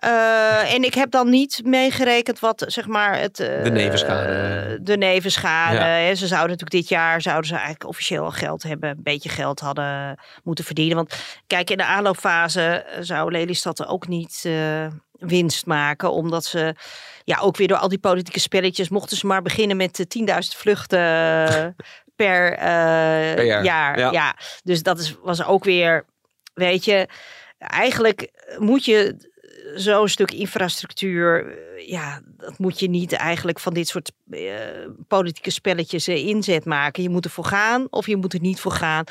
[0.00, 4.78] Eh, en ik heb dan niet meegerekend wat zeg maar het eh, De nevenschade.
[4.82, 5.76] de nevenschade.
[5.76, 5.84] Ja.
[5.84, 6.14] hè.
[6.14, 9.60] Ze zouden natuurlijk dit jaar zouden ze eigenlijk officieel al geld hebben, een beetje geld
[9.60, 10.96] hadden moeten verdienen.
[10.96, 11.14] Want
[11.46, 14.48] kijk, in de aanloopfase eh, zou Lelystad ook niet
[15.12, 16.74] winst maken, omdat ze
[17.24, 20.38] ja ook weer door al die politieke spelletjes mochten ze maar beginnen met eh, 10.000
[20.56, 20.98] vluchten
[22.16, 23.98] per, Per jaar, jaar.
[23.98, 24.12] ja.
[24.12, 24.36] Ja.
[24.62, 26.04] dus dat is, was ook weer,
[26.54, 27.08] weet je,
[27.58, 29.28] eigenlijk moet je
[29.74, 34.52] zo'n stuk infrastructuur, eh, ja, dat moet je niet eigenlijk van dit soort eh,
[35.08, 37.02] politieke spelletjes eh, inzet maken.
[37.02, 39.04] Je moet ervoor gaan of je moet er niet voor gaan.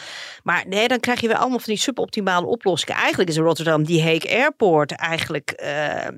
[0.44, 2.96] Maar nee, dan krijg je weer allemaal van die suboptimale oplossingen.
[2.96, 5.64] Eigenlijk is Rotterdam die Hague Airport eigenlijk,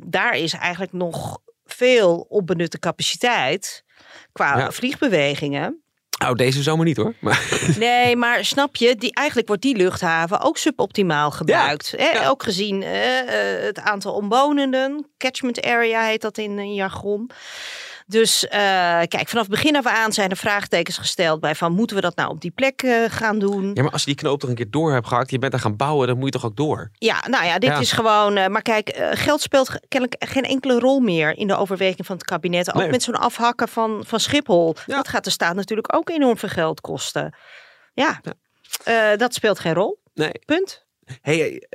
[0.06, 3.84] daar is eigenlijk nog veel onbenutte capaciteit
[4.32, 4.72] qua Ja.
[4.72, 5.82] vliegbewegingen.
[6.22, 7.14] Nou, deze zomer niet hoor.
[7.20, 11.94] Maar, Nee, maar snap je, die, eigenlijk wordt die luchthaven ook suboptimaal gebruikt.
[11.98, 12.10] Hè?
[12.10, 12.28] ja.
[12.28, 15.08] Ook gezien eh, eh, het aantal omwonenden.
[15.18, 17.30] Catchment area heet dat in, in jargon.
[18.12, 18.60] Dus eh,
[19.08, 22.30] kijk, vanaf begin af aan zijn er vraagtekens gesteld bij van moeten we dat nou
[22.30, 23.72] op die plek eh, gaan doen?
[23.74, 25.62] ja, maar als je die knoop toch een keer door hebt gehakt, je bent daar
[25.62, 26.92] gaan bouwen, dan moet je toch ook door.
[26.94, 27.80] Ja, nou ja, dit Ja.
[27.80, 28.36] is gewoon.
[28.38, 32.26] eh, maar kijk, geld speelt kennelijk geen enkele rol meer in de overweging van het
[32.26, 32.70] kabinet.
[32.74, 32.90] Ook Nee.
[32.90, 34.76] met zo'n afhakken van, van Schiphol.
[34.86, 34.96] Ja.
[34.96, 37.36] Dat gaat de staat natuurlijk ook enorm veel geld kosten.
[37.94, 38.22] Ja,
[39.18, 40.00] dat speelt geen rol.
[40.14, 40.32] Nee.
[40.46, 40.86] Punt.
[41.22, 41.68] Hey,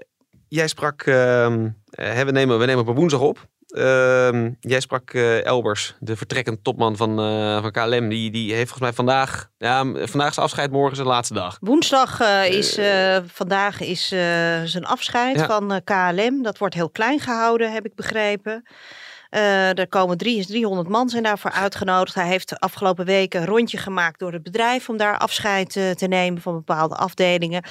[0.48, 3.46] jij sprak, ehm, eh, we, nemen, we nemen op woensdag op.
[3.66, 8.08] Ehm, jij sprak eh, Elbers, de vertrekkend topman van, eh, van KLM.
[8.08, 11.56] Die, die heeft volgens mij vandaag, ja, vandaag is afscheid, morgen is de laatste dag.
[11.60, 12.78] Woensdag eh, is,
[13.32, 14.08] vandaag is
[14.64, 15.46] zijn afscheid Ja.
[15.46, 16.42] van KLM.
[16.42, 18.66] Dat wordt heel klein gehouden, heb ik begrepen.
[19.36, 22.14] Eh, er komen drie, 300 man zijn daarvoor uitgenodigd.
[22.14, 25.90] Hij heeft de afgelopen weken een rondje gemaakt door het bedrijf om daar afscheid eh,
[25.90, 27.64] te nemen van bepaalde afdelingen.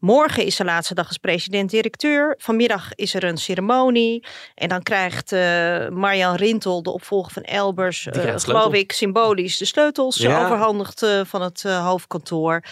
[0.00, 2.34] Morgen is de laatste dag als president-directeur.
[2.38, 4.26] Vanmiddag is er een ceremonie.
[4.54, 10.16] En dan krijgt eh Marjan Rintel, de opvolger van Elbers, geloof ik, symbolisch de sleutels
[10.16, 10.44] Ja.
[10.44, 12.62] overhandigd van het hoofdkantoor.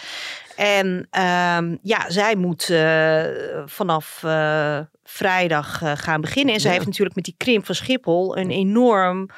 [0.55, 2.73] En ehm, ja, zij moet
[3.65, 4.23] vanaf
[5.11, 6.53] vrijdag eh, gaan beginnen.
[6.53, 6.75] En zij Ja.
[6.75, 9.29] heeft natuurlijk met die krimp van Schiphol een enorm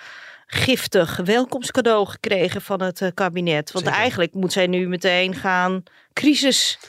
[0.47, 3.71] giftig welkomstcadeau gekregen van het eh, kabinet.
[3.71, 3.99] Want Zeker.
[3.99, 5.83] eigenlijk moet zij nu meteen gaan
[6.13, 6.79] crisis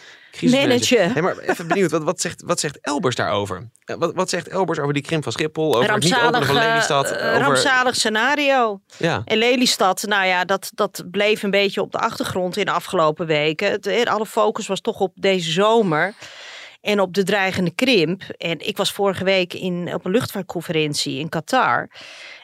[0.41, 1.13] managen.
[1.13, 3.69] Hey, maar even benieuwd, wat, wat, zegt, wat zegt Elbers daarover?
[3.85, 5.77] Eh, Wat, wat zegt Elbers over die krimp van Schiphol?
[5.77, 7.13] Over het niet openen Rampzalig, van Lelystad?
[7.15, 8.81] over, rampzalig scenario.
[8.99, 9.23] ja.
[9.25, 13.27] En Lelystad, nou ja, dat, dat bleef een beetje op de achtergrond in de afgelopen
[13.27, 13.71] weken.
[13.71, 16.15] Het, alle focus was toch op deze zomer
[16.85, 18.23] en op de dreigende krimp.
[18.37, 21.91] En ik was vorige week in, op een luchtvaartconferentie in Qatar.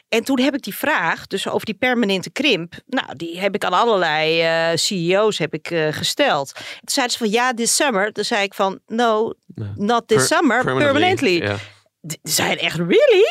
[0.09, 3.63] En toen heb ik die vraag, dus over die permanente krimp, nou, die heb ik
[3.65, 6.53] aan allerlei eh, CEO's heb ik, eh, gesteld.
[6.53, 8.11] Toen zeiden ze van ja, this summer.
[8.11, 9.33] Toen zei ik van no,
[9.75, 11.39] not this Per- summer, permanently.
[12.07, 13.25] D- zijn echt, really?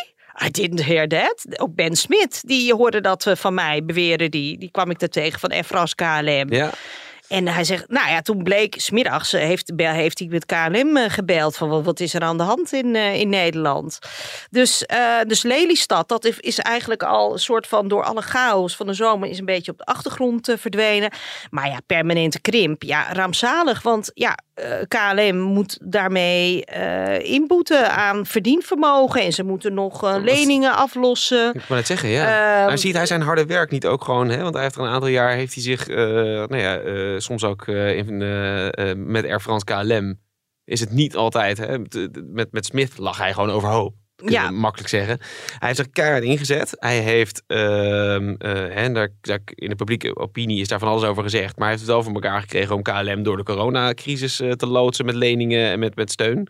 [0.45, 1.61] I didn't hear that.
[1.61, 4.31] Ook Ben Smit, die hoorde dat eh, van mij beweren.
[4.31, 6.53] Die, die kwam ik er tegen van France KLM.
[6.53, 6.71] ja.
[7.31, 11.11] En hij zegt, nou ja, toen bleek, smiddags eh, heeft, heeft hij met KLM eh,
[11.11, 11.57] gebeld.
[11.57, 13.99] Van wat, wat is er aan de hand in, eh, in Nederland?
[14.51, 18.87] Dus, eh, dus Lelystad, dat is, eigenlijk al een soort van door alle chaos van
[18.87, 21.11] de zomer is een beetje op de achtergrond verdwenen.
[21.51, 23.83] Maar ja, permanente krimp, ja, rampzalig.
[23.83, 24.39] Want ja,
[24.89, 26.65] KLM moet daarmee
[27.23, 29.23] inboeten aan verdienvermogen.
[29.23, 31.49] En ze moeten nog leningen aflossen.
[31.49, 32.25] Ik wou net zeggen, ja.
[32.25, 34.43] Ehm, maar ziet hij zijn harde werk niet ook gewoon, hè?
[34.43, 36.81] Want hij heeft er een aantal jaar, heeft hij zich, nou ja,
[37.21, 40.21] soms ook eh, in, eh, eh, met Air France KLM,
[40.65, 41.79] is het niet altijd, hè?
[42.25, 43.95] Met, met, Smith lag hij gewoon overhoop.
[44.17, 44.51] Kunnen Ja.
[44.51, 45.19] makkelijk zeggen.
[45.59, 46.77] Hij heeft er keihard ingezet.
[46.79, 51.03] Hij heeft, ehm, eh, hè, daar, daar, in de publieke opinie is daar van alles
[51.05, 51.57] over gezegd.
[51.57, 55.05] Maar hij heeft het wel voor elkaar gekregen om KLM door de coronacrisis te loodsen
[55.05, 56.49] met leningen en met, met steun.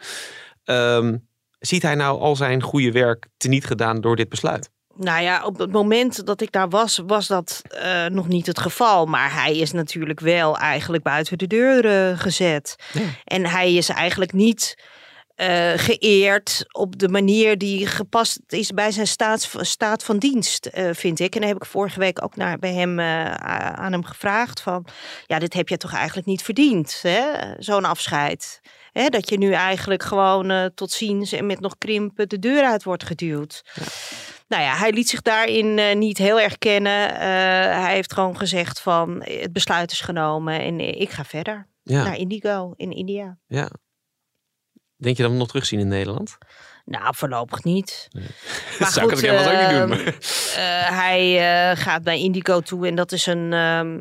[0.65, 1.17] Ehm,
[1.59, 4.71] ziet hij nou al zijn goede werk teniet gedaan door dit besluit?
[5.03, 8.59] Nou ja, op het moment dat ik daar was, was dat eh, nog niet het
[8.59, 9.07] geval.
[9.07, 12.77] Maar hij is natuurlijk wel eigenlijk buiten de deur eh, gezet.
[13.25, 14.79] En hij is eigenlijk niet
[15.35, 21.21] eh, geëerd op de manier die gepast is bij zijn staat, staat van dienst, vind
[21.21, 21.35] ik.
[21.35, 24.87] En dan heb ik vorige week ook naar, bij hem aan hem gevraagd van...
[25.27, 27.03] ja, dit heb je toch eigenlijk niet verdiend,
[27.59, 28.61] zo'n afscheid.
[28.93, 29.09] Hè?
[29.09, 33.05] Dat je nu eigenlijk gewoon tot ziens en met nog krimpen de deur uit wordt
[33.05, 33.63] geduwd.
[34.51, 37.15] Nou ja, hij liet zich daarin niet heel erg kennen.
[37.83, 41.69] hij heeft gewoon gezegd van het besluit is genomen en ik ga verder.
[41.83, 42.03] Ja.
[42.05, 43.39] Naar Indigo in India.
[43.47, 43.69] Ja.
[44.97, 46.39] Denk je dat we hem nog terugzien in Nederland?
[46.85, 48.09] Nou, voorlopig niet.
[48.79, 49.81] Dat zou ik het helemaal ook niet doen.
[49.81, 50.15] ehm, maar-
[50.55, 51.39] eh, hij
[51.71, 53.53] eh, gaat naar Indigo toe en dat is een.
[53.53, 53.99] ehm,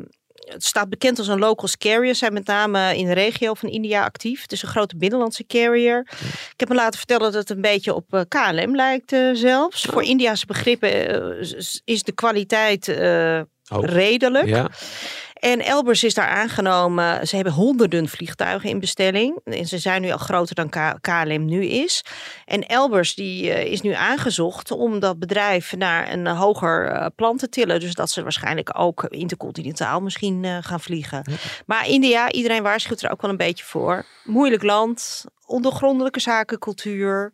[0.52, 2.14] het staat bekend als een locals carrier.
[2.14, 4.42] Zijn met name in de regio van India actief.
[4.42, 5.98] Het is een grote binnenlandse carrier.
[6.52, 9.82] Ik heb me laten vertellen dat het een beetje op eh, KLM lijkt eh, zelfs.
[9.82, 10.90] Voor Indiase begrippen
[11.40, 11.40] eh,
[11.84, 12.86] is- de kwaliteit
[13.68, 14.46] redelijk.
[14.46, 14.70] Ja.
[15.40, 17.26] En Elbers is daar aangenomen.
[17.28, 19.38] Ze hebben honderden vliegtuigen in bestelling.
[19.44, 22.04] En ze zijn nu al groter dan K- KLM nu is.
[22.44, 27.36] En Elbers die, eh, is nu aangezocht om dat bedrijf naar een hoger eh, plan
[27.36, 27.80] te tillen.
[27.80, 31.24] Dus dat ze waarschijnlijk ook intercontinentaal misschien eh, gaan vliegen.
[31.66, 34.04] Maar India, iedereen waarschuwt er ook wel een beetje voor.
[34.24, 37.32] Moeilijk land, ondergrondelijke zakencultuur.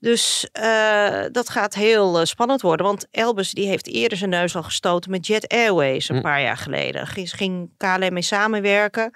[0.00, 2.86] Dus eh, dat gaat heel eh, spannend worden.
[2.86, 6.22] Want Elbus die heeft eerder zijn neus al gestoten met Jet Airways een Hm.
[6.22, 7.06] paar jaar geleden.
[7.06, 9.14] Ging, ging KLM mee samenwerken.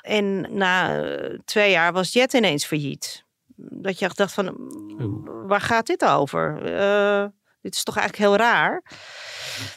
[0.00, 3.24] En na eh, twee jaar was Jet ineens failliet.
[3.56, 4.54] Dat je dacht van,
[5.46, 6.54] waar gaat dit over?
[7.62, 8.82] Dit is toch eigenlijk heel raar.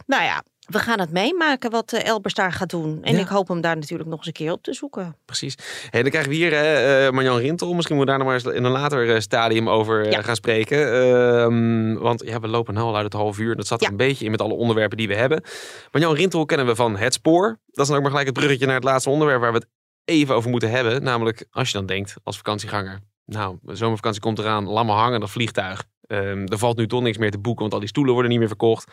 [0.06, 3.00] Nou ja, we gaan het meemaken wat eh, Elbers daar gaat doen.
[3.04, 3.20] En Ja.
[3.22, 5.16] ik hoop hem daar natuurlijk nog eens een keer op te zoeken.
[5.26, 5.56] Precies.
[5.90, 7.74] Hey, dan krijgen we hier hè, eh, Marjan Rintel.
[7.74, 10.22] Misschien moeten we daar nog maar eens in een later eh, stadium over eh, Ja.
[10.22, 10.94] gaan spreken.
[10.94, 13.56] Ehm, want ja, we lopen nou al uit het half uur.
[13.56, 13.92] Dat zat er Ja.
[13.92, 15.44] een beetje in met alle onderwerpen die we hebben.
[15.92, 17.60] Marjan Rintel kennen we van Het Spoor.
[17.68, 19.68] Dat is dan ook maar gelijk het bruggetje naar het laatste onderwerp waar we het
[20.06, 21.04] even over moeten hebben.
[21.04, 23.00] Namelijk als je dan denkt als vakantieganger.
[23.26, 24.68] Nou, zomervakantie komt eraan.
[24.68, 25.84] Laat hangen, dat vliegtuig.
[26.08, 28.40] Ehm, er valt nu toch niks meer te boeken, want al die stoelen worden niet
[28.40, 28.92] meer verkocht.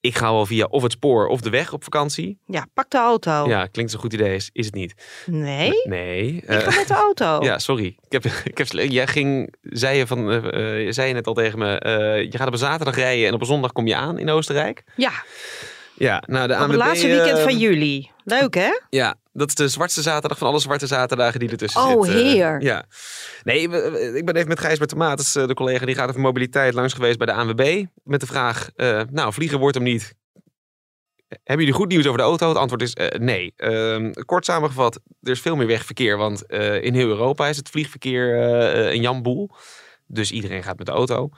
[0.00, 2.38] Ik ga wel via of het spoor of de weg op vakantie.
[2.46, 3.48] Ja, pak de auto.
[3.48, 4.94] Ja, klinkt een goed idee, is, is het niet.
[5.26, 6.32] Nee, Nee.
[6.32, 7.38] ik eh, ga met de auto.
[7.48, 7.86] ja, sorry.
[8.08, 11.34] Ik heb, ik heb, jij ging, zei je, van, eh, eh, zei je net al
[11.34, 11.68] tegen me,
[12.30, 14.82] je gaat op een zaterdag rijden en op een zondag kom je aan in Oostenrijk.
[14.96, 15.12] Ja,
[15.94, 16.70] Ja, nou de ANWB...
[16.70, 18.10] het laatste weekend van juli.
[18.24, 18.70] Leuk hè?
[18.90, 22.14] Ja, dat is de zwartste zaterdag van alle zwarte zaterdagen die ertussen Oh, zit.
[22.14, 22.62] eh, heer.
[22.62, 22.84] ja.
[23.42, 23.60] Nee,
[24.16, 27.18] ik ben even met Gijsbert Tomatis, eh, de collega die gaat over mobiliteit, langs geweest
[27.18, 27.84] bij de ANWB.
[28.02, 30.14] Met de vraag, eh, nou, vliegen wordt hem niet.
[31.28, 32.48] Hebben jullie goed nieuws over de auto?
[32.48, 33.52] Het antwoord is eh, nee.
[33.56, 36.16] Ehm, kort samengevat, er is veel meer wegverkeer.
[36.16, 36.42] Want
[36.82, 38.34] in heel Europa is het vliegverkeer
[38.92, 39.50] een jamboel.
[40.06, 41.28] Dus iedereen gaat met de auto.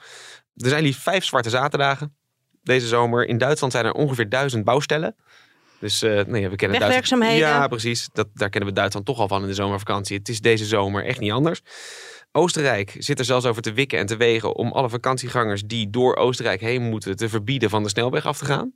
[0.55, 2.15] Er zijn liefst vijf zwarte zaterdagen
[2.63, 3.27] deze zomer.
[3.27, 5.15] In Duitsland zijn er ongeveer duizend bouwstellen.
[5.81, 7.23] Dus eh, nee, we kennen Duitsland.
[7.37, 8.09] Ja, precies.
[8.13, 10.17] Dat, daar kennen we Duitsland toch al van in de zomervakantie.
[10.17, 11.61] Het is deze zomer echt niet anders.
[12.31, 16.15] Oostenrijk zit er zelfs over te wikken en te wegen om alle vakantiegangers die door
[16.15, 18.73] Oostenrijk heen moeten te verbieden van de snelweg af te gaan.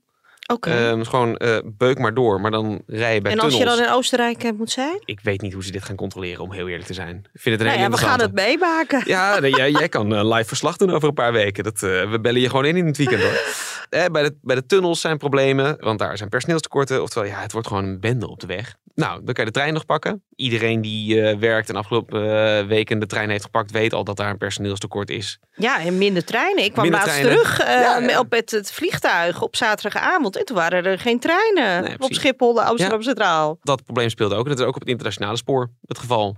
[0.54, 0.70] Oké.
[0.70, 3.58] Ehm, dus gewoon eh, beuk maar door, maar dan rij je bij en als je
[3.58, 3.78] tunnels.
[3.78, 5.02] dan in Oostenrijk eh, moet zijn?
[5.06, 7.16] Ik weet niet hoe ze dit gaan controleren, om heel eerlijk te zijn.
[7.34, 9.02] Ik vind het een Nou ja, we gaan het meemaken.
[9.06, 11.64] Ja, nee, jij, jij kan eh, live verslag doen over een paar weken.
[11.64, 13.42] Dat, we bellen je gewoon in in het weekend hoor.
[13.90, 17.02] Eh, bij, de, bij de tunnels zijn problemen, want daar zijn personeelstekorten.
[17.02, 18.76] Oftewel, ja, het wordt gewoon een bende op de weg.
[18.96, 20.24] Nou, dan kan je de trein nog pakken.
[20.36, 22.22] Iedereen die eh, werkt en afgelopen
[22.60, 25.40] eh, weken de trein heeft gepakt, weet al dat daar een personeelstekort is.
[25.56, 26.64] Ja, en minder treinen.
[26.64, 27.42] Ik kwam Minder laatst treinen.
[27.44, 28.20] terug Ja, ja.
[28.20, 30.38] op het, het vliegtuig op zaterdagavond.
[30.38, 32.14] En toen waren er geen treinen Nee, op.
[32.14, 33.58] Schiphol, Amsterdam Centraal.
[33.62, 34.48] Dat probleem speelt ook.
[34.48, 36.36] Dat is ook op het internationale spoor het geval.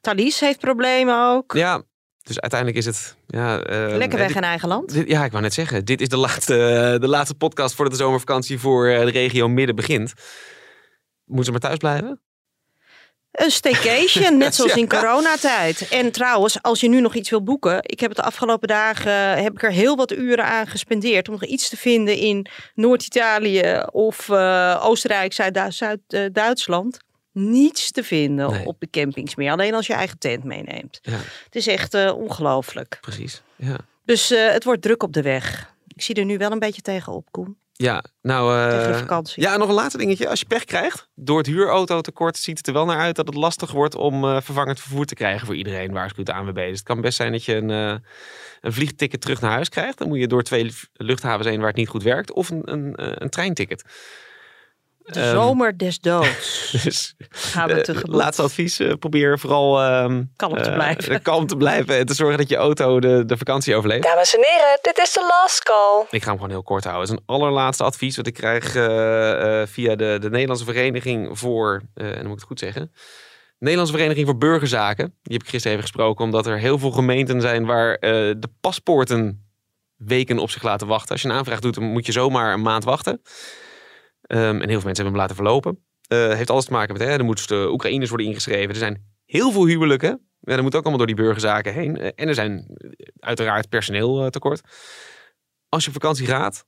[0.00, 1.52] Thalys heeft problemen ook.
[1.52, 1.82] Ja,
[2.22, 3.16] dus uiteindelijk is het...
[3.26, 3.56] Ja,
[3.96, 4.92] Lekker weg dit- in eigen land.
[4.92, 5.84] Dit- ja, ik wou net zeggen.
[5.84, 10.12] Dit is de laatste, de laatste podcast voordat de zomervakantie voor de regio midden begint.
[11.30, 12.20] Moeten ze maar thuis blijven?
[13.30, 15.88] Een staycation, net zoals in coronatijd.
[15.88, 17.78] En trouwens, als je nu nog iets wil boeken.
[17.82, 21.28] Ik heb het de afgelopen dagen, eh, heb ik er heel wat uren aan gespendeerd.
[21.28, 26.98] Om nog iets te vinden in Noord-Italië of eh, Oostenrijk, Zuid- Zuid-Duitsland.
[27.32, 28.66] Niets te vinden Nee.
[28.66, 29.50] op de campings meer.
[29.52, 30.98] Alleen als je eigen tent meeneemt.
[31.02, 31.18] Ja.
[31.44, 32.98] Het is echt eh, ongelooflijk.
[33.00, 33.42] Precies.
[33.56, 35.74] Ja, Dus eh, het wordt druk op de weg.
[35.86, 37.58] Ik zie er nu wel een beetje tegenop, Koen.
[37.80, 38.94] Ja nou...
[38.98, 39.42] vakantie.
[39.42, 40.28] Ja, nog een laatste dingetje.
[40.28, 43.36] Als je pech krijgt, door het huurautotekort ziet het er wel naar uit dat het
[43.36, 46.54] lastig wordt om eh, vervangend vervoer te krijgen voor iedereen, waarschuwt de ANWB.
[46.54, 47.94] Dus het kan best zijn dat je een, eh,
[48.60, 49.98] een vliegticket terug naar huis krijgt.
[49.98, 52.32] Dan moet je door twee luchthavens heen waar het niet goed werkt.
[52.32, 53.84] Of een, een, een treinticket.
[55.12, 58.16] De Ehm, zomer des doods dus gaan we eh, tegemoet.
[58.16, 61.22] laatste advies, eh, probeer vooral ehm, Kalm te eh, blijven.
[61.30, 64.02] kalm te blijven en te zorgen dat je auto de, de vakantie overleeft.
[64.02, 66.04] Dames en heren, dit is de last call.
[66.10, 67.08] Ik ga hem gewoon heel kort houden.
[67.08, 71.38] Het is een allerlaatste advies wat ik krijg eh, eh, via de, de Nederlandse Vereniging
[71.38, 72.92] voor, eh, en dan moet ik het goed zeggen,
[73.58, 75.14] Nederlandse Vereniging voor Burgerzaken.
[75.22, 78.48] Die heb ik gisteren even gesproken, omdat er heel veel gemeenten zijn waar eh, de
[78.60, 79.48] paspoorten
[79.96, 81.10] weken op zich laten wachten.
[81.10, 83.22] Als je een aanvraag doet, dan moet je zomaar een maand wachten.
[84.30, 85.84] Ehm, en heel veel mensen hebben hem laten verlopen.
[86.06, 88.68] Eh heeft alles te maken met, hè, er moeten Oekraïners worden ingeschreven.
[88.68, 90.10] Er zijn heel veel huwelijken.
[90.40, 91.96] En dat moet ook allemaal door die burgerzaken heen.
[91.96, 94.60] Eh, En er zijn eh, uiteraard personeel tekort.
[95.68, 96.64] Als je op vakantie gaat,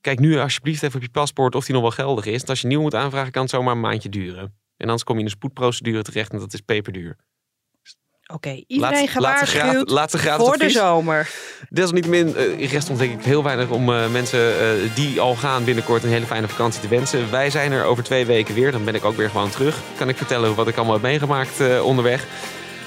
[0.00, 2.36] kijk nu alsjeblieft even op je paspoort of die nog wel geldig is.
[2.36, 4.44] Want als je nieuw moet aanvragen, kan het zomaar een maandje duren.
[4.76, 7.16] En anders kom je in een spoedprocedure terecht en dat is peperduur.
[8.34, 11.30] Oké, iedereen graad- gewaarschuwd laatste gratis voor de zomer.
[11.70, 15.64] Desalniettemin eh, rest ons denk ik heel weinig om eh, mensen eh, die al gaan
[15.64, 17.30] binnenkort een hele fijne vakantie te wensen.
[17.30, 18.72] Wij zijn er over twee weken weer.
[18.72, 19.76] Dan ben ik ook weer gewoon terug.
[19.96, 22.24] Kan ik vertellen wat ik allemaal heb meegemaakt onderweg.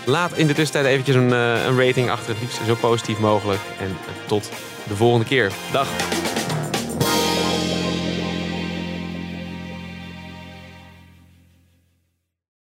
[0.05, 2.29] Laat in de tussentijd eventjes een, een rating achter.
[2.29, 3.61] Het liefst zo positief mogelijk.
[3.79, 4.49] En tot
[4.87, 5.51] de volgende keer.
[5.71, 5.87] Dag.